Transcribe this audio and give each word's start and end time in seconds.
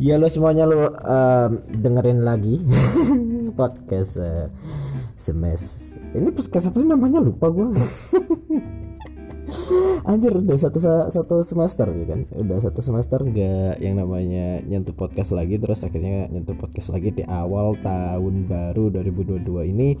Ya 0.00 0.16
lo 0.16 0.32
semuanya 0.32 0.64
lo 0.64 0.96
um, 0.96 1.60
dengerin 1.76 2.24
lagi 2.24 2.56
podcast 3.60 4.16
uh, 4.16 4.48
semes. 5.12 5.92
Ini 6.16 6.32
podcast 6.32 6.72
apa 6.72 6.80
sih 6.80 6.88
namanya 6.88 7.20
lupa 7.20 7.52
gue. 7.52 7.68
Anjir 10.08 10.32
udah 10.32 10.56
satu 10.56 10.80
satu 11.10 11.42
semester 11.42 11.90
ya 11.90 12.06
kan 12.06 12.22
Udah 12.32 12.62
satu 12.62 12.86
semester 12.86 13.18
nggak 13.18 13.82
yang 13.82 13.98
namanya 13.98 14.62
nyentuh 14.62 14.94
podcast 14.94 15.34
lagi 15.34 15.58
Terus 15.58 15.82
akhirnya 15.82 16.30
nyentuh 16.30 16.54
podcast 16.54 16.94
lagi 16.94 17.10
di 17.10 17.26
awal 17.26 17.74
tahun 17.82 18.46
baru 18.46 18.94
2022 18.94 19.42
ini 19.74 19.98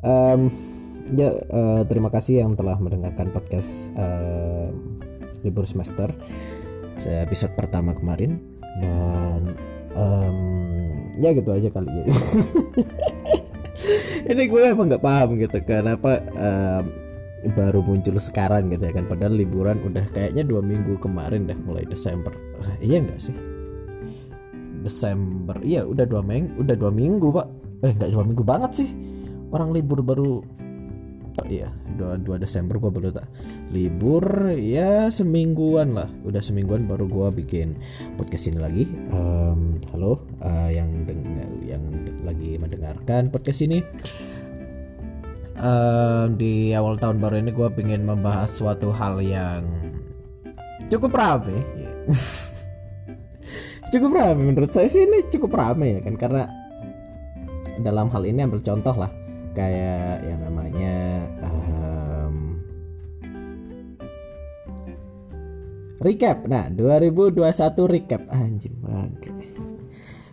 um, 0.00 0.48
Ya 1.12 1.28
uh, 1.52 1.84
terima 1.84 2.08
kasih 2.08 2.40
yang 2.40 2.56
telah 2.56 2.80
mendengarkan 2.80 3.36
podcast 3.36 3.92
uh, 4.00 4.72
libur 5.44 5.68
semester 5.68 6.08
episode 7.04 7.52
pertama 7.56 7.92
kemarin 7.92 8.59
Dan 8.78 9.58
um, 9.98 10.38
ya 11.18 11.34
gitu 11.34 11.50
aja 11.50 11.68
kali 11.72 11.90
ya. 11.90 12.04
Ini 14.30 14.42
gue 14.46 14.60
emang 14.60 14.92
nggak 14.92 15.02
paham 15.02 15.40
gitu 15.40 15.58
Kenapa 15.64 16.20
um, 16.36 16.84
baru 17.56 17.80
muncul 17.80 18.20
sekarang 18.20 18.70
gitu 18.70 18.84
ya 18.84 18.94
kan. 18.94 19.08
Padahal 19.08 19.34
liburan 19.34 19.80
udah 19.82 20.04
kayaknya 20.12 20.44
dua 20.44 20.60
minggu 20.60 21.00
kemarin 21.00 21.48
dah 21.48 21.56
mulai 21.64 21.88
Desember. 21.88 22.30
Uh, 22.60 22.76
iya 22.84 23.00
enggak 23.00 23.18
sih? 23.18 23.34
Desember 24.80 25.60
iya 25.60 25.84
udah 25.84 26.08
dua 26.08 26.24
minggu 26.24 26.56
udah 26.60 26.76
dua 26.76 26.92
minggu 26.92 27.28
pak. 27.32 27.46
Eh 27.84 27.92
enggak 27.96 28.10
dua 28.12 28.24
minggu 28.24 28.44
banget 28.44 28.84
sih. 28.84 28.90
Orang 29.50 29.74
libur 29.74 30.04
baru 30.04 30.44
iya. 31.46 31.68
Dua, 31.96 32.16
dua 32.18 32.36
Desember 32.36 32.76
gua 32.78 32.90
baru 32.92 33.14
tak 33.14 33.26
libur. 33.70 34.52
Ya 34.56 35.08
semingguan 35.08 35.94
lah. 35.94 36.10
Udah 36.26 36.42
semingguan 36.42 36.86
baru 36.90 37.06
gua 37.06 37.28
bikin 37.30 37.78
podcast 38.18 38.50
ini 38.50 38.58
lagi. 38.58 38.84
Um, 39.14 39.78
halo 39.94 40.24
uh, 40.42 40.70
yang 40.70 41.06
yang 41.64 41.82
lagi 42.26 42.58
mendengarkan 42.58 43.30
podcast 43.30 43.62
ini. 43.64 43.82
Uh, 45.60 46.32
di 46.40 46.72
awal 46.72 46.96
tahun 46.96 47.20
baru 47.20 47.44
ini 47.44 47.52
gue 47.52 47.68
pengen 47.76 48.08
membahas 48.08 48.48
suatu 48.48 48.96
hal 48.96 49.20
yang 49.20 49.68
cukup 50.88 51.12
rame. 51.12 51.60
Cukup 53.92 54.14
rame. 54.16 54.40
Menurut 54.40 54.72
saya 54.72 54.88
sih 54.88 55.04
ini 55.04 55.26
cukup 55.28 55.58
rame 55.58 55.98
ya 55.98 56.00
kan? 56.00 56.14
Karena 56.16 56.42
dalam 57.82 58.08
hal 58.08 58.22
ini 58.22 58.46
ambil 58.46 58.62
contoh 58.62 58.94
lah 58.94 59.10
kayak 59.52 60.24
yang 60.28 60.40
namanya 60.44 60.94
um, 61.44 62.60
recap. 66.00 66.46
Nah 66.46 66.68
2021 66.72 67.40
recap. 67.90 68.22
Anjing 68.30 68.76
banget 68.80 69.34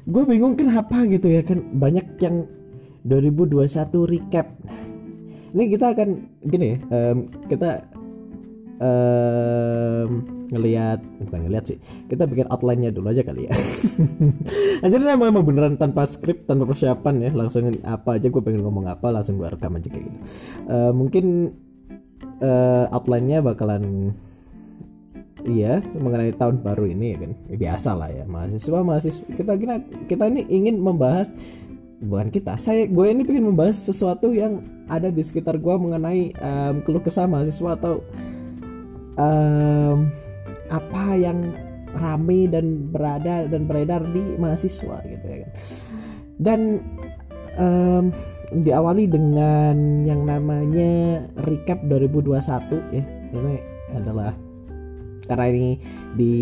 gue 0.08 0.24
bingung 0.24 0.56
kenapa 0.56 1.04
gitu 1.04 1.28
ya 1.28 1.44
kan 1.44 1.60
banyak 1.76 2.16
yang 2.24 2.48
2021 3.04 3.68
recap. 4.08 4.48
Ini 5.52 5.64
kita 5.72 5.96
akan 5.96 6.10
gini 6.48 6.80
um, 6.92 7.28
kita 7.48 7.84
um, 8.78 10.10
ngelihat 10.54 11.00
bukan 11.28 11.40
ngelihat 11.48 11.66
sih. 11.70 11.78
Kita 12.08 12.24
bikin 12.30 12.48
outline-nya 12.48 12.94
dulu 12.94 13.12
aja 13.12 13.22
kali 13.26 13.50
ya. 13.50 13.54
Anjir 14.84 15.00
ini 15.02 15.12
emang 15.12 15.44
beneran 15.44 15.76
tanpa 15.76 16.08
skrip 16.08 16.48
tanpa 16.48 16.70
persiapan 16.70 17.30
ya. 17.30 17.32
Langsung 17.36 17.70
apa 17.84 18.18
aja 18.18 18.28
gue 18.30 18.42
pengen 18.42 18.64
ngomong 18.64 18.88
apa 18.88 19.12
langsung 19.12 19.38
gue 19.42 19.48
rekam 19.50 19.76
aja 19.76 19.90
kayak 19.92 20.06
gitu. 20.08 20.18
Uh, 20.70 20.92
mungkin 20.96 21.54
uh, 22.42 22.86
outline-nya 22.94 23.44
bakalan 23.44 24.16
Iya, 25.48 25.80
mengenai 25.96 26.36
tahun 26.36 26.60
baru 26.60 26.92
ini 26.92 27.16
ya 27.16 27.18
kan. 27.24 27.32
Ya, 27.48 27.56
biasa 27.56 27.96
lah 27.96 28.12
ya, 28.12 28.28
mahasiswa 28.28 28.84
mahasiswa. 28.84 29.24
Kita 29.32 29.56
kita 29.56 29.76
kita 30.10 30.24
ini 30.28 30.44
ingin 30.50 30.76
membahas 30.76 31.32
bukan 31.98 32.30
kita 32.30 32.62
saya 32.62 32.86
gue 32.86 33.06
ini 33.10 33.26
pengen 33.26 33.50
membahas 33.50 33.90
sesuatu 33.90 34.30
yang 34.30 34.62
ada 34.86 35.10
di 35.10 35.26
sekitar 35.26 35.58
gue 35.58 35.76
mengenai 35.82 36.30
um, 36.38 36.86
keluh 36.86 37.02
kesah 37.02 37.26
mahasiswa 37.26 37.74
atau 37.74 38.06
um, 39.18 40.08
apa 40.72 41.06
yang 41.18 41.54
rame 41.98 42.48
dan 42.48 42.92
berada 42.94 43.50
dan 43.50 43.66
beredar 43.66 44.06
di 44.14 44.38
mahasiswa 44.38 44.98
gitu 45.04 45.26
ya 45.26 45.38
kan. 45.44 45.52
Dan 46.38 46.60
um, 47.58 48.14
diawali 48.54 49.10
dengan 49.10 50.06
yang 50.06 50.24
namanya 50.24 51.26
recap 51.44 51.82
2021 51.90 52.96
ya. 52.96 53.04
Ini 53.34 53.56
adalah 53.98 54.32
karena 55.28 55.46
ini 55.52 55.72
di 56.16 56.36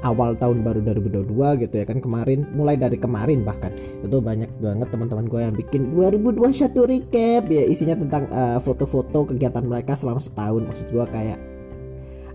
awal 0.00 0.32
tahun 0.40 0.64
baru 0.64 0.80
2022 0.80 1.66
gitu 1.66 1.74
ya 1.76 1.84
kan 1.84 2.00
kemarin 2.00 2.48
mulai 2.54 2.76
dari 2.76 3.00
kemarin 3.00 3.42
bahkan. 3.42 3.72
Itu 4.04 4.20
banyak 4.20 4.60
banget 4.60 4.88
teman-teman 4.92 5.26
gue 5.26 5.40
yang 5.40 5.54
bikin 5.56 5.96
2021 5.96 6.92
recap. 6.92 7.42
Ya 7.48 7.64
isinya 7.64 7.96
tentang 7.96 8.28
foto-foto 8.60 9.24
uh, 9.24 9.26
kegiatan 9.32 9.64
mereka 9.64 9.96
selama 9.96 10.20
setahun. 10.20 10.68
Maksud 10.68 10.86
gue 10.92 11.06
kayak 11.10 11.49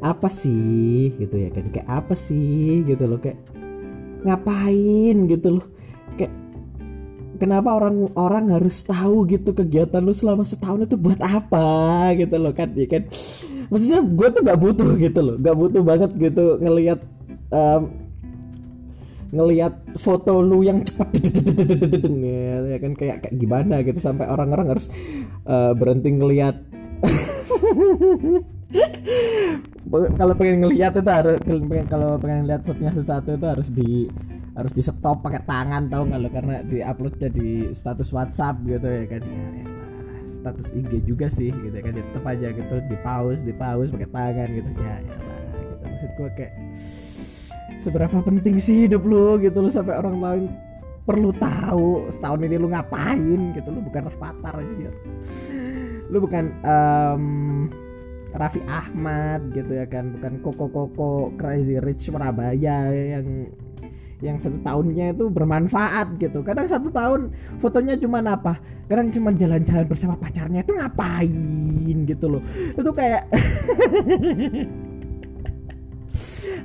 apa 0.05 0.29
sih? 0.29 1.17
Gitu 1.17 1.33
ya 1.33 1.49
kan 1.49 1.65
kayak 1.73 1.89
apa 1.89 2.13
sih? 2.13 2.85
Gitu 2.85 3.03
loh 3.09 3.17
kayak 3.17 3.41
ngapain? 4.21 5.15
Gitu 5.25 5.47
loh 5.57 5.65
kayak 6.13 6.33
kenapa 7.41 7.73
orang-orang 7.73 8.53
harus 8.53 8.85
tahu 8.85 9.25
gitu 9.25 9.57
kegiatan 9.57 10.05
lu 10.05 10.13
selama 10.13 10.45
setahun 10.45 10.85
itu 10.85 10.95
buat 11.01 11.17
apa? 11.25 12.13
Gitu 12.13 12.37
loh 12.37 12.53
kan 12.53 12.69
ya 12.77 12.85
kan. 12.85 13.09
Maksudnya 13.73 14.05
gue 14.05 14.27
tuh 14.29 14.41
nggak 14.45 14.59
butuh 14.61 14.89
gitu 15.01 15.19
loh 15.25 15.35
nggak 15.41 15.57
butuh 15.57 15.81
banget 15.81 16.11
gitu 16.21 16.61
ngelihat 16.61 17.01
um, 17.49 18.05
ngelihat 19.35 19.73
foto 19.99 20.39
lu 20.39 20.63
yang 20.63 20.79
cepat 20.85 21.11
ya 22.71 22.77
kan 22.79 22.93
kayak 22.95 23.17
kayak 23.27 23.35
gimana 23.35 23.83
gitu 23.83 23.99
sampai 23.99 24.31
orang-orang 24.31 24.71
harus 24.77 24.87
uh, 25.43 25.75
berhenti 25.75 26.15
ngelihat 26.15 26.55
kalau 30.19 30.33
pengen 30.35 30.65
ngelihat 30.65 30.93
itu 30.97 31.11
harus 31.11 31.37
kalau 31.87 32.17
pengen 32.19 32.49
lihat 32.49 32.61
fotonya 32.65 32.91
sesuatu 32.95 33.29
itu 33.37 33.47
harus 33.47 33.67
di 33.71 33.89
harus 34.55 34.71
di 34.71 34.81
stop 34.83 35.19
pakai 35.19 35.43
tangan 35.43 35.91
tau 35.91 36.07
nggak 36.07 36.19
lo? 36.19 36.29
Karena 36.31 36.55
di 36.63 36.79
upload 36.79 37.15
jadi 37.19 37.75
status 37.75 38.09
WhatsApp 38.15 38.63
gitu 38.63 38.87
ya 38.87 39.05
kan. 39.07 39.21
Ya, 39.23 39.45
ya 39.61 39.65
status 40.39 40.67
IG 40.77 40.91
juga 41.03 41.27
sih 41.27 41.51
gitu 41.51 41.75
kan. 41.75 41.93
Tetap 41.95 42.25
aja 42.25 42.47
gitu 42.53 42.75
di 42.87 42.97
pause 43.03 43.41
di 43.43 43.53
pause 43.55 43.91
pakai 43.91 44.09
tangan 44.09 44.47
gitu. 44.51 44.69
Ya 44.79 44.95
ya 45.03 45.15
lah 45.15 45.39
gitu. 45.59 45.83
Maksud 45.85 46.11
gue 46.15 46.29
kayak 46.39 46.53
seberapa 47.83 48.17
penting 48.23 48.55
sih 48.57 48.89
hidup 48.89 49.05
lu 49.05 49.37
gitu 49.43 49.61
lu 49.61 49.69
sampai 49.69 49.99
orang 49.99 50.17
lain 50.17 50.45
perlu 51.05 51.29
tahu 51.37 52.09
setahun 52.09 52.41
ini 52.41 52.57
lu 52.57 52.71
ngapain 52.71 53.39
gitu. 53.53 53.67
Lu 53.69 53.79
bukan 53.83 54.09
Rafathar 54.09 54.63
aja 54.63 54.89
lu 56.09 56.17
bukan 56.21 56.53
um, 56.61 57.23
Raffi 58.35 58.61
Ahmad 58.67 59.55
gitu 59.55 59.71
ya 59.71 59.87
kan 59.87 60.11
bukan 60.11 60.43
Koko 60.43 60.67
Koko 60.67 61.11
Crazy 61.39 61.79
Rich 61.79 62.11
Surabaya 62.11 62.91
yang 62.91 63.47
yang 64.23 64.39
satu 64.39 64.59
tahunnya 64.63 65.11
itu 65.15 65.27
bermanfaat 65.27 66.15
gitu. 66.19 66.39
Kadang 66.43 66.67
satu 66.71 66.87
tahun 66.91 67.35
fotonya 67.59 67.99
cuma 67.99 68.23
apa? 68.23 68.59
Kadang 68.87 69.11
cuma 69.11 69.35
jalan-jalan 69.35 69.85
bersama 69.87 70.15
pacarnya 70.15 70.63
itu 70.63 70.71
ngapain 70.75 72.07
gitu 72.07 72.25
loh. 72.37 72.41
Itu 72.75 72.91
kayak 72.95 73.27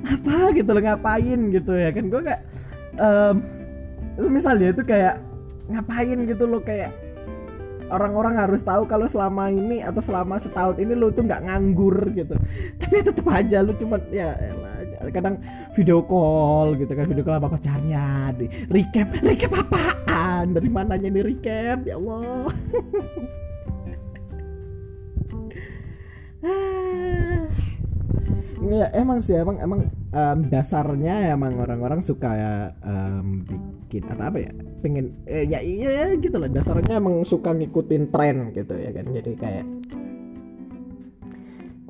apa 0.15 0.35
gitu 0.55 0.69
loh 0.71 0.83
ngapain 0.83 1.39
gitu 1.51 1.71
ya 1.75 1.89
kan. 1.91 2.03
Gue 2.07 2.21
kayak 2.23 2.41
um, 2.99 3.35
misalnya 4.31 4.71
itu 4.71 4.83
kayak 4.87 5.19
ngapain 5.71 6.19
gitu 6.27 6.43
loh 6.47 6.61
kayak 6.63 6.91
orang-orang 7.91 8.39
harus 8.39 8.63
tahu 8.63 8.87
kalau 8.87 9.05
selama 9.05 9.51
ini 9.51 9.83
atau 9.83 9.99
selama 9.99 10.39
setahun 10.39 10.79
ini 10.79 10.95
lu 10.95 11.11
tuh 11.11 11.27
nggak 11.27 11.43
nganggur 11.45 12.09
gitu. 12.15 12.35
Tapi 12.79 12.95
tetap 13.03 13.27
aja 13.27 13.59
lu 13.61 13.75
cuma 13.75 13.99
ya 14.09 14.33
kadang 15.11 15.41
video 15.75 16.05
call 16.05 16.77
gitu 16.79 16.93
kan 16.93 17.05
video 17.09 17.23
call 17.25 17.41
apa 17.41 17.49
pacarnya 17.57 18.31
di 18.37 18.47
recap 18.71 19.11
recap 19.27 19.51
apaan? 19.53 20.55
Dari 20.55 20.69
mananya 20.71 21.09
nih 21.11 21.23
recap? 21.23 21.83
Ya 21.83 21.99
Allah. 21.99 22.49
Ya 28.61 28.87
emang 28.93 29.25
sih 29.25 29.33
emang 29.33 29.57
emang 29.57 29.89
um, 30.13 30.37
dasarnya 30.47 31.33
emang 31.33 31.57
orang-orang 31.57 32.05
suka 32.05 32.29
ya 32.29 32.53
um, 32.85 33.41
bikin 33.43 34.05
atau 34.05 34.25
apa 34.29 34.37
ya 34.37 34.53
pengen 34.81 35.13
eh, 35.29 35.45
ya 35.45 35.61
iya 35.61 35.89
ya, 35.89 36.05
gitu 36.17 36.35
lah 36.41 36.49
dasarnya 36.49 36.97
emang 36.97 37.21
suka 37.21 37.53
ngikutin 37.53 38.09
tren 38.09 38.49
gitu 38.51 38.73
ya 38.75 38.89
kan. 38.91 39.05
Jadi 39.13 39.31
kayak 39.37 39.65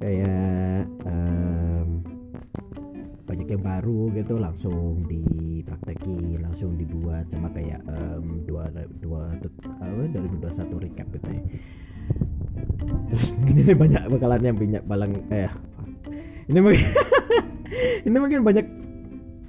kayak 0.02 0.86
um, 1.08 2.02
banyak 3.24 3.48
yang 3.48 3.64
baru 3.64 4.12
gitu 4.12 4.36
langsung 4.36 5.08
dipraktekin 5.08 6.44
langsung 6.44 6.76
dibuat 6.76 7.32
sama 7.32 7.48
kayak 7.56 7.80
um, 7.88 8.44
dua 8.44 8.68
dua 9.00 9.32
apa 9.80 10.04
2021 10.12 10.84
recap 10.84 11.08
gitu 11.16 11.30
ya. 11.32 11.42
Terus 13.08 13.28
ini 13.48 13.74
banyak 13.88 14.04
bakalan 14.12 14.42
yang 14.44 14.58
banyak 14.60 14.84
balang 14.84 15.14
eh 15.32 15.52
ini 16.52 16.60
mungkin 16.60 16.84
ini 18.08 18.18
mungkin 18.20 18.42
banyak 18.44 18.66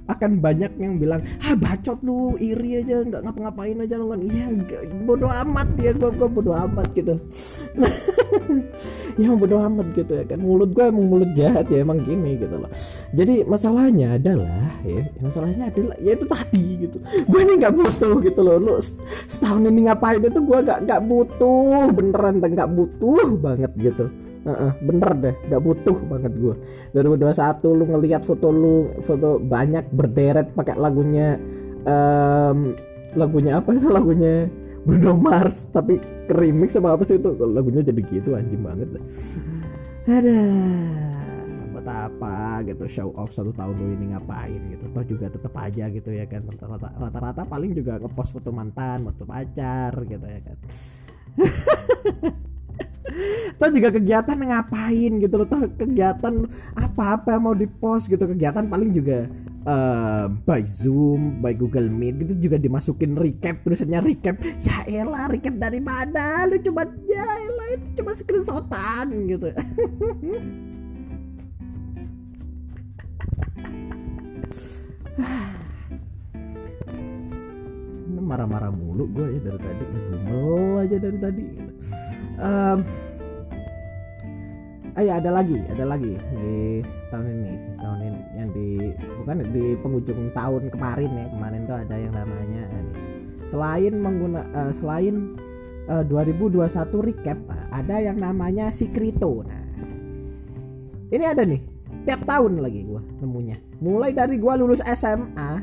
akan 0.03 0.43
banyak 0.43 0.75
yang 0.79 0.99
bilang 0.99 1.23
ah 1.39 1.55
bacot 1.55 1.95
lu 2.03 2.35
iri 2.35 2.83
aja 2.83 3.03
nggak 3.07 3.23
ngapa-ngapain 3.23 3.79
aja 3.79 3.95
lu. 3.95 4.11
Kan 4.11 4.21
iya 4.27 4.45
bodoh 5.07 5.31
amat 5.31 5.67
ya 5.79 5.91
gue 5.95 6.09
gue 6.11 6.29
bodoh 6.29 6.55
amat 6.55 6.87
gitu. 6.95 7.15
Ya 9.13 9.29
bodoh 9.29 9.61
amat 9.61 9.93
gitu 9.93 10.17
ya 10.17 10.25
kan. 10.25 10.41
Mulut 10.41 10.73
gue 10.73 10.83
emang 10.89 11.05
mulut 11.05 11.31
jahat 11.37 11.69
ya 11.69 11.85
emang 11.85 12.01
gini 12.01 12.33
gitu 12.35 12.57
loh. 12.57 12.71
Jadi 13.13 13.45
masalahnya 13.45 14.17
adalah 14.17 14.73
ya 14.81 15.05
masalahnya 15.21 15.69
adalah 15.69 15.95
ya 16.01 16.17
itu 16.17 16.25
tadi 16.25 16.65
gitu. 16.81 16.97
Gue 17.29 17.39
ini 17.45 17.61
nggak 17.61 17.77
butuh 17.77 18.17
gitu 18.25 18.41
loh. 18.41 18.57
Lu 18.57 18.73
setahun 19.29 19.69
ini 19.69 19.85
ngapain 19.85 20.17
itu 20.17 20.41
gue 20.41 20.57
nggak 20.65 20.79
nggak 20.89 21.01
butuh. 21.05 21.93
Beneran 21.93 22.41
dan 22.41 22.49
nggak 22.57 22.71
butuh 22.73 23.27
banget 23.37 23.71
gitu 23.77 24.09
Uh, 24.43 24.51
uh, 24.51 24.71
bener 24.83 25.11
deh, 25.23 25.35
gak 25.47 25.63
butuh 25.63 25.97
banget 26.03 26.35
gue. 26.35 26.55
2021 26.91 27.63
lu 27.79 27.85
ngelihat 27.87 28.21
foto 28.27 28.51
lu, 28.51 28.91
foto 29.07 29.39
banyak 29.39 29.87
berderet 29.95 30.51
pakai 30.51 30.75
lagunya, 30.75 31.39
um, 31.87 32.75
lagunya 33.15 33.63
apa 33.63 33.71
itu 33.71 33.87
lagunya 33.97 34.51
Bruno 34.83 35.15
Mars, 35.15 35.71
tapi 35.71 35.95
remix 36.27 36.75
sama 36.75 36.91
apa 36.91 37.07
sih 37.07 37.15
itu? 37.15 37.31
Lagunya 37.39 37.87
jadi 37.87 38.01
gitu 38.03 38.35
anjing 38.35 38.59
banget 38.59 38.99
deh. 38.99 39.03
Ada 40.11 40.39
buat 41.83 41.87
apa 41.89 42.63
gitu 42.63 42.87
show 42.87 43.09
off 43.19 43.35
satu 43.35 43.51
tahun 43.51 43.75
lu 43.75 43.91
ini 43.91 44.15
ngapain 44.15 44.61
gitu 44.71 44.87
toh 44.95 45.03
juga 45.03 45.27
tetap 45.27 45.51
aja 45.59 45.91
gitu 45.91 46.15
ya 46.15 46.23
kan 46.23 46.47
rata-rata 46.95 47.43
paling 47.43 47.75
juga 47.75 47.99
ngepost 47.99 48.31
foto 48.31 48.55
mantan 48.55 49.03
foto 49.03 49.27
pacar 49.27 49.91
gitu 50.07 50.23
ya 50.23 50.39
kan 50.47 50.57
Toh 53.59 53.69
juga 53.69 53.89
kegiatan 53.91 54.37
ngapain 54.39 55.11
gitu 55.19 55.35
loh 55.35 55.47
kegiatan 55.75 56.33
apa-apa 56.73 57.35
mau 57.37 57.51
di 57.51 57.67
post 57.67 58.07
gitu. 58.07 58.23
Kegiatan 58.23 58.65
paling 58.71 58.95
juga 58.95 59.27
uh, 59.67 60.31
By 60.31 60.63
Zoom, 60.67 61.43
by 61.43 61.53
Google 61.55 61.91
Meet 61.91 62.23
gitu 62.23 62.33
juga 62.49 62.57
dimasukin 62.59 63.15
recap 63.19 63.63
Tulisannya 63.63 63.99
recap. 63.99 64.39
Ya 64.63 64.87
elah 64.87 65.27
recap 65.27 65.55
dari 65.59 65.83
mana? 65.83 66.47
Lu 66.47 66.59
cuma 66.63 66.87
ya 67.07 67.27
elah 67.27 67.67
itu 67.75 67.87
cuma 68.01 68.11
screenshotan 68.15 69.07
gitu. 69.27 69.51
Marah-marah 78.23 78.71
mulu 78.71 79.05
gue 79.13 79.35
ya 79.35 79.39
dari 79.45 79.59
tadi 79.61 79.83
ngedumel 79.83 80.79
aja 80.79 80.97
dari 80.97 81.17
tadi 81.19 81.43
um, 82.39 82.77
ah 84.93 85.01
ya 85.01 85.17
ada 85.17 85.33
lagi 85.33 85.57
ada 85.73 85.85
lagi 85.89 86.13
di 86.13 86.85
tahun 87.09 87.25
ini 87.25 87.53
tahun 87.81 87.99
ini 88.05 88.21
yang 88.37 88.49
di 88.53 88.67
bukan 89.21 89.35
di 89.49 89.65
penghujung 89.81 90.21
tahun 90.37 90.69
kemarin 90.69 91.11
ya 91.17 91.25
kemarin 91.33 91.61
tuh 91.65 91.77
ada 91.81 91.95
yang 91.97 92.13
namanya 92.13 92.63
ini 92.69 92.93
selain 93.49 93.93
mengguna 93.97 94.41
uh, 94.53 94.71
selain 94.71 95.33
uh, 95.89 96.05
2021 96.05 96.69
recap 97.09 97.39
ada 97.73 97.95
yang 97.97 98.21
namanya 98.21 98.69
Sikrito 98.69 99.41
nah 99.41 99.63
ini 101.13 101.25
ada 101.29 101.45
nih 101.45 101.61
tiap 102.09 102.25
tahun 102.25 102.57
lagi 102.57 102.81
gua 102.83 103.01
nemunya. 103.21 103.57
Mulai 103.83 104.11
dari 104.17 104.35
gua 104.41 104.57
lulus 104.57 104.81
SMA 104.81 105.61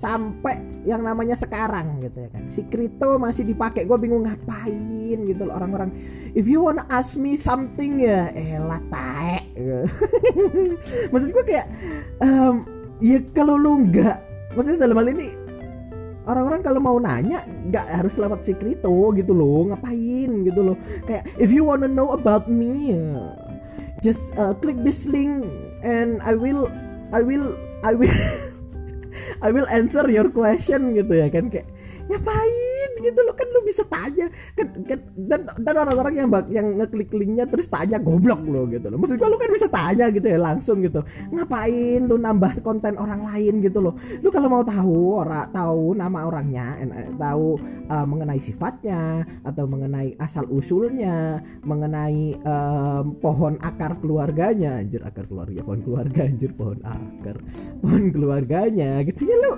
sampai 0.00 0.56
yang 0.88 1.04
namanya 1.04 1.36
sekarang 1.36 2.00
gitu 2.00 2.24
ya 2.24 2.28
kan. 2.32 2.48
Si 2.48 2.64
kripto 2.64 3.20
masih 3.20 3.44
dipakai 3.44 3.84
gue 3.84 3.98
bingung 4.00 4.24
ngapain 4.24 5.18
gitu 5.28 5.42
loh 5.44 5.60
orang-orang. 5.60 5.92
If 6.32 6.48
you 6.48 6.64
wanna 6.64 6.88
ask 6.88 7.20
me 7.20 7.36
something 7.36 8.00
ya 8.00 8.32
elah 8.32 8.80
tae 8.88 9.44
maksud 11.12 11.36
gue 11.36 11.44
kayak 11.44 11.68
um, 12.24 12.64
ya 13.04 13.20
kalau 13.36 13.60
lu 13.60 13.92
nggak 13.92 14.16
maksudnya 14.56 14.88
dalam 14.88 14.96
hal 14.96 15.08
ini 15.12 15.28
orang-orang 16.24 16.60
kalau 16.64 16.80
mau 16.80 16.96
nanya 16.96 17.44
nggak 17.68 17.86
harus 18.00 18.16
lewat 18.16 18.40
si 18.40 18.56
kripto 18.56 19.12
gitu 19.12 19.36
loh 19.36 19.68
ngapain 19.68 20.30
gitu 20.48 20.60
loh. 20.64 20.76
Kayak 21.04 21.28
if 21.36 21.52
you 21.52 21.68
wanna 21.68 21.90
know 21.92 22.16
about 22.16 22.48
me 22.48 22.96
just 24.00 24.32
uh, 24.40 24.56
click 24.64 24.80
this 24.80 25.04
link 25.04 25.44
and 25.84 26.24
I 26.24 26.32
will 26.32 26.72
I 27.12 27.20
will 27.20 27.52
I 27.84 27.92
will 27.92 28.48
I 29.40 29.50
will 29.52 29.68
answer 29.72 30.04
your 30.08 30.28
question 30.28 30.92
gitu 30.92 31.16
ya 31.16 31.32
kan 31.32 31.48
kayak 31.48 31.68
ngapain 32.12 32.69
gitu 33.02 33.20
lo 33.24 33.32
kan 33.34 33.48
lu 33.50 33.60
bisa 33.64 33.82
tanya 33.88 34.26
kan, 34.54 34.66
kan 34.84 35.00
dan 35.16 35.40
dan 35.60 35.74
orang-orang 35.74 36.14
yang 36.20 36.28
yang 36.52 36.66
ngeklik 36.78 37.10
linknya 37.16 37.44
terus 37.48 37.66
tanya 37.66 37.96
goblok 37.96 38.40
lo 38.44 38.68
gitu 38.68 38.86
loh. 38.92 38.98
Maksud 39.00 39.16
gua 39.16 39.28
lu 39.32 39.38
kan 39.40 39.50
bisa 39.50 39.68
tanya 39.68 40.06
gitu 40.12 40.26
ya 40.28 40.38
langsung 40.38 40.84
gitu. 40.84 41.00
Ngapain 41.32 42.00
lu 42.04 42.16
nambah 42.20 42.60
konten 42.60 43.00
orang 43.00 43.24
lain 43.24 43.64
gitu 43.64 43.80
loh? 43.80 43.94
Lu 44.20 44.28
kalau 44.28 44.48
mau 44.52 44.62
tahu 44.64 45.20
orang 45.24 45.48
tahu 45.50 45.96
nama 45.96 46.18
orangnya 46.28 46.66
eh, 46.84 47.10
tahu 47.16 47.56
uh, 47.88 48.06
mengenai 48.06 48.40
sifatnya 48.40 49.24
atau 49.46 49.64
mengenai 49.64 50.14
asal 50.20 50.44
usulnya 50.50 51.40
mengenai 51.64 52.36
um, 52.44 53.16
pohon 53.18 53.56
akar 53.62 53.96
keluarganya 54.02 54.82
anjir 54.82 55.00
akar 55.06 55.24
keluarga 55.24 55.64
pohon 55.64 55.80
keluarga 55.80 56.20
anjir 56.26 56.50
pohon 56.52 56.80
akar 56.84 57.36
pohon 57.80 58.04
keluarganya 58.12 59.00
gitu. 59.06 59.24
Ya 59.24 59.36
lu 59.38 59.52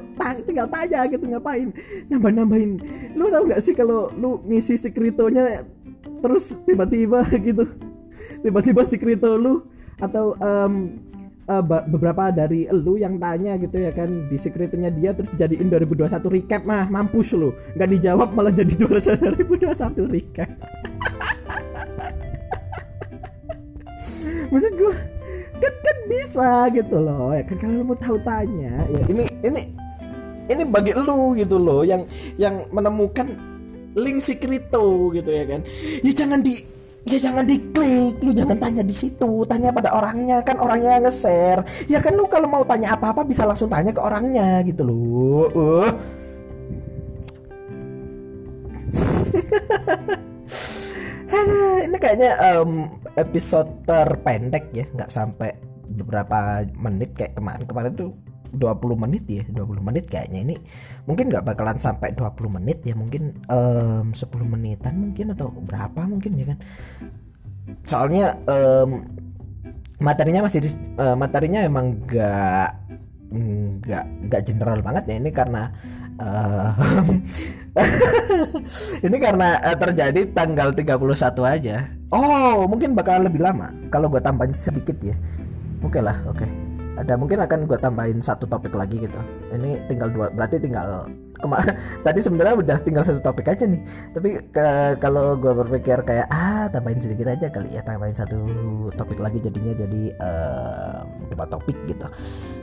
tinggal 0.47 0.69
tanya 0.69 1.09
gitu 1.09 1.25
ngapain? 1.27 1.73
Nambah 2.09 2.33
nambahin 2.33 2.71
lu 3.17 3.32
tau 3.33 3.49
gak 3.49 3.65
sih 3.65 3.73
kalau 3.73 4.13
lu 4.13 4.45
ngisi 4.45 4.77
sekritonya 4.77 5.65
terus 6.21 6.53
tiba-tiba 6.69 7.25
gitu? 7.49 7.65
Tiba-tiba 8.45 8.85
sekrito 8.85 9.41
lu 9.41 9.65
atau 9.97 10.37
um, 10.37 11.01
uh, 11.49 11.63
beberapa 11.65 12.29
dari 12.29 12.69
lu 12.69 13.01
yang 13.01 13.17
tanya 13.17 13.57
gitu 13.57 13.81
ya 13.81 13.89
kan 13.95 14.29
di 14.29 14.37
sekritonya 14.37 14.93
dia 14.93 15.17
terus 15.17 15.33
dijadiin 15.33 15.73
2021 15.73 16.13
recap 16.37 16.63
mah 16.69 16.93
mampus 16.93 17.33
lu. 17.33 17.57
Nggak 17.73 17.89
dijawab 17.99 18.29
malah 18.37 18.53
jadi 18.53 18.77
2021 18.77 20.13
recap. 20.13 20.51
Maksud 24.53 24.73
gue 24.77 24.95
kan 25.63 25.75
kan 25.79 25.99
bisa 26.11 26.67
gitu 26.75 26.99
loh 26.99 27.31
ya 27.31 27.47
kan 27.47 27.55
kalau 27.57 27.75
lu 27.81 27.85
mau 27.89 27.97
tahu 27.97 28.19
tanya 28.21 28.85
ya. 28.91 29.03
Ini 29.09 29.25
ini 29.47 29.82
ini 30.51 30.63
bagi 30.67 30.93
lu 30.97 31.37
gitu 31.39 31.59
loh 31.61 31.87
yang 31.87 32.03
yang 32.41 32.67
menemukan 32.75 33.53
link 33.95 34.25
si 34.25 34.35
kripto 34.41 35.13
gitu 35.13 35.31
ya 35.31 35.45
kan. 35.47 35.61
Ya 36.03 36.13
jangan 36.17 36.41
di 36.43 36.57
ya 37.07 37.19
jangan 37.21 37.45
diklik. 37.47 38.17
Lu 38.25 38.33
jangan 38.33 38.57
tanya 38.59 38.83
di 38.83 38.95
situ 38.95 39.45
tanya 39.47 39.71
pada 39.71 39.93
orangnya. 39.95 40.41
Kan 40.43 40.59
orangnya 40.59 40.99
nge-share. 41.05 41.63
Ya 41.87 42.01
kan 42.01 42.17
lu 42.17 42.27
kalau 42.27 42.49
mau 42.49 42.65
tanya 42.65 42.97
apa-apa 42.97 43.23
bisa 43.27 43.45
langsung 43.45 43.69
tanya 43.69 43.93
ke 43.93 44.01
orangnya 44.01 44.63
gitu 44.65 44.83
loh. 44.87 45.47
Uh. 45.53 45.91
ini 51.83 51.97
kayaknya 51.99 52.37
um, 52.55 52.87
episode 53.19 53.69
terpendek 53.85 54.73
ya. 54.73 54.85
Nggak 54.97 55.11
sampai 55.13 55.53
beberapa 55.93 56.65
menit 56.81 57.13
kayak 57.13 57.37
kemarin. 57.37 57.65
Kemarin 57.69 57.93
tuh 57.93 58.11
20 58.53 59.05
menit 59.09 59.25
ya 59.25 59.43
20 59.49 59.81
menit 59.81 60.05
kayaknya 60.07 60.41
ini. 60.45 60.57
Mungkin 61.09 61.33
nggak 61.33 61.45
bakalan 61.49 61.81
sampai 61.81 62.13
20 62.13 62.57
menit 62.61 62.85
ya 62.85 62.93
mungkin 62.93 63.41
um, 63.49 64.13
10 64.13 64.29
menitan 64.45 64.95
mungkin 65.01 65.33
atau 65.33 65.49
berapa 65.51 66.01
mungkin 66.05 66.33
ya 66.37 66.47
kan. 66.53 66.59
Soalnya 67.89 68.37
um, 68.47 69.09
materinya 70.03 70.45
masih 70.45 70.69
uh, 71.01 71.17
materinya 71.17 71.65
emang 71.65 71.97
nggak 72.05 72.71
nggak 73.83 74.05
nggak 74.29 74.43
general 74.45 74.79
banget 74.85 75.05
ya. 75.09 75.15
Ini 75.17 75.31
karena 75.33 75.63
uh, 76.21 76.71
ini 79.07 79.17
karena 79.17 79.49
uh, 79.65 79.77
terjadi 79.81 80.29
tanggal 80.37 80.77
31 80.77 81.01
aja. 81.49 81.77
Oh 82.13 82.69
mungkin 82.69 82.93
bakalan 82.93 83.33
lebih 83.33 83.41
lama 83.41 83.73
kalau 83.89 84.13
gue 84.13 84.21
tambahin 84.21 84.53
sedikit 84.53 85.01
ya. 85.01 85.17
Oke 85.81 85.99
okay 85.99 86.03
lah 86.05 86.21
oke. 86.29 86.45
okay 86.45 86.62
ada 87.03 87.19
mungkin 87.19 87.43
akan 87.43 87.67
gue 87.67 87.79
tambahin 87.83 88.23
satu 88.23 88.47
topik 88.47 88.73
lagi 88.79 89.03
gitu. 89.03 89.19
Ini 89.51 89.91
tinggal 89.91 90.15
dua 90.15 90.31
berarti 90.31 90.63
tinggal 90.63 91.11
kemarin 91.43 91.75
tadi 92.07 92.23
sebenarnya 92.23 92.55
udah 92.55 92.79
tinggal 92.87 93.03
satu 93.03 93.19
topik 93.19 93.51
aja 93.51 93.67
nih. 93.67 93.83
Tapi 94.15 94.31
kalau 95.03 95.35
gue 95.35 95.51
berpikir 95.51 95.99
kayak 96.07 96.31
ah 96.31 96.71
tambahin 96.71 97.03
sedikit 97.03 97.27
aja 97.35 97.51
kali 97.51 97.75
ya 97.75 97.83
tambahin 97.83 98.15
satu 98.15 98.39
topik 98.95 99.19
lagi 99.19 99.43
jadinya 99.43 99.75
jadi 99.75 100.03
um, 100.23 101.27
dua 101.35 101.47
topik 101.51 101.77
gitu. 101.91 102.07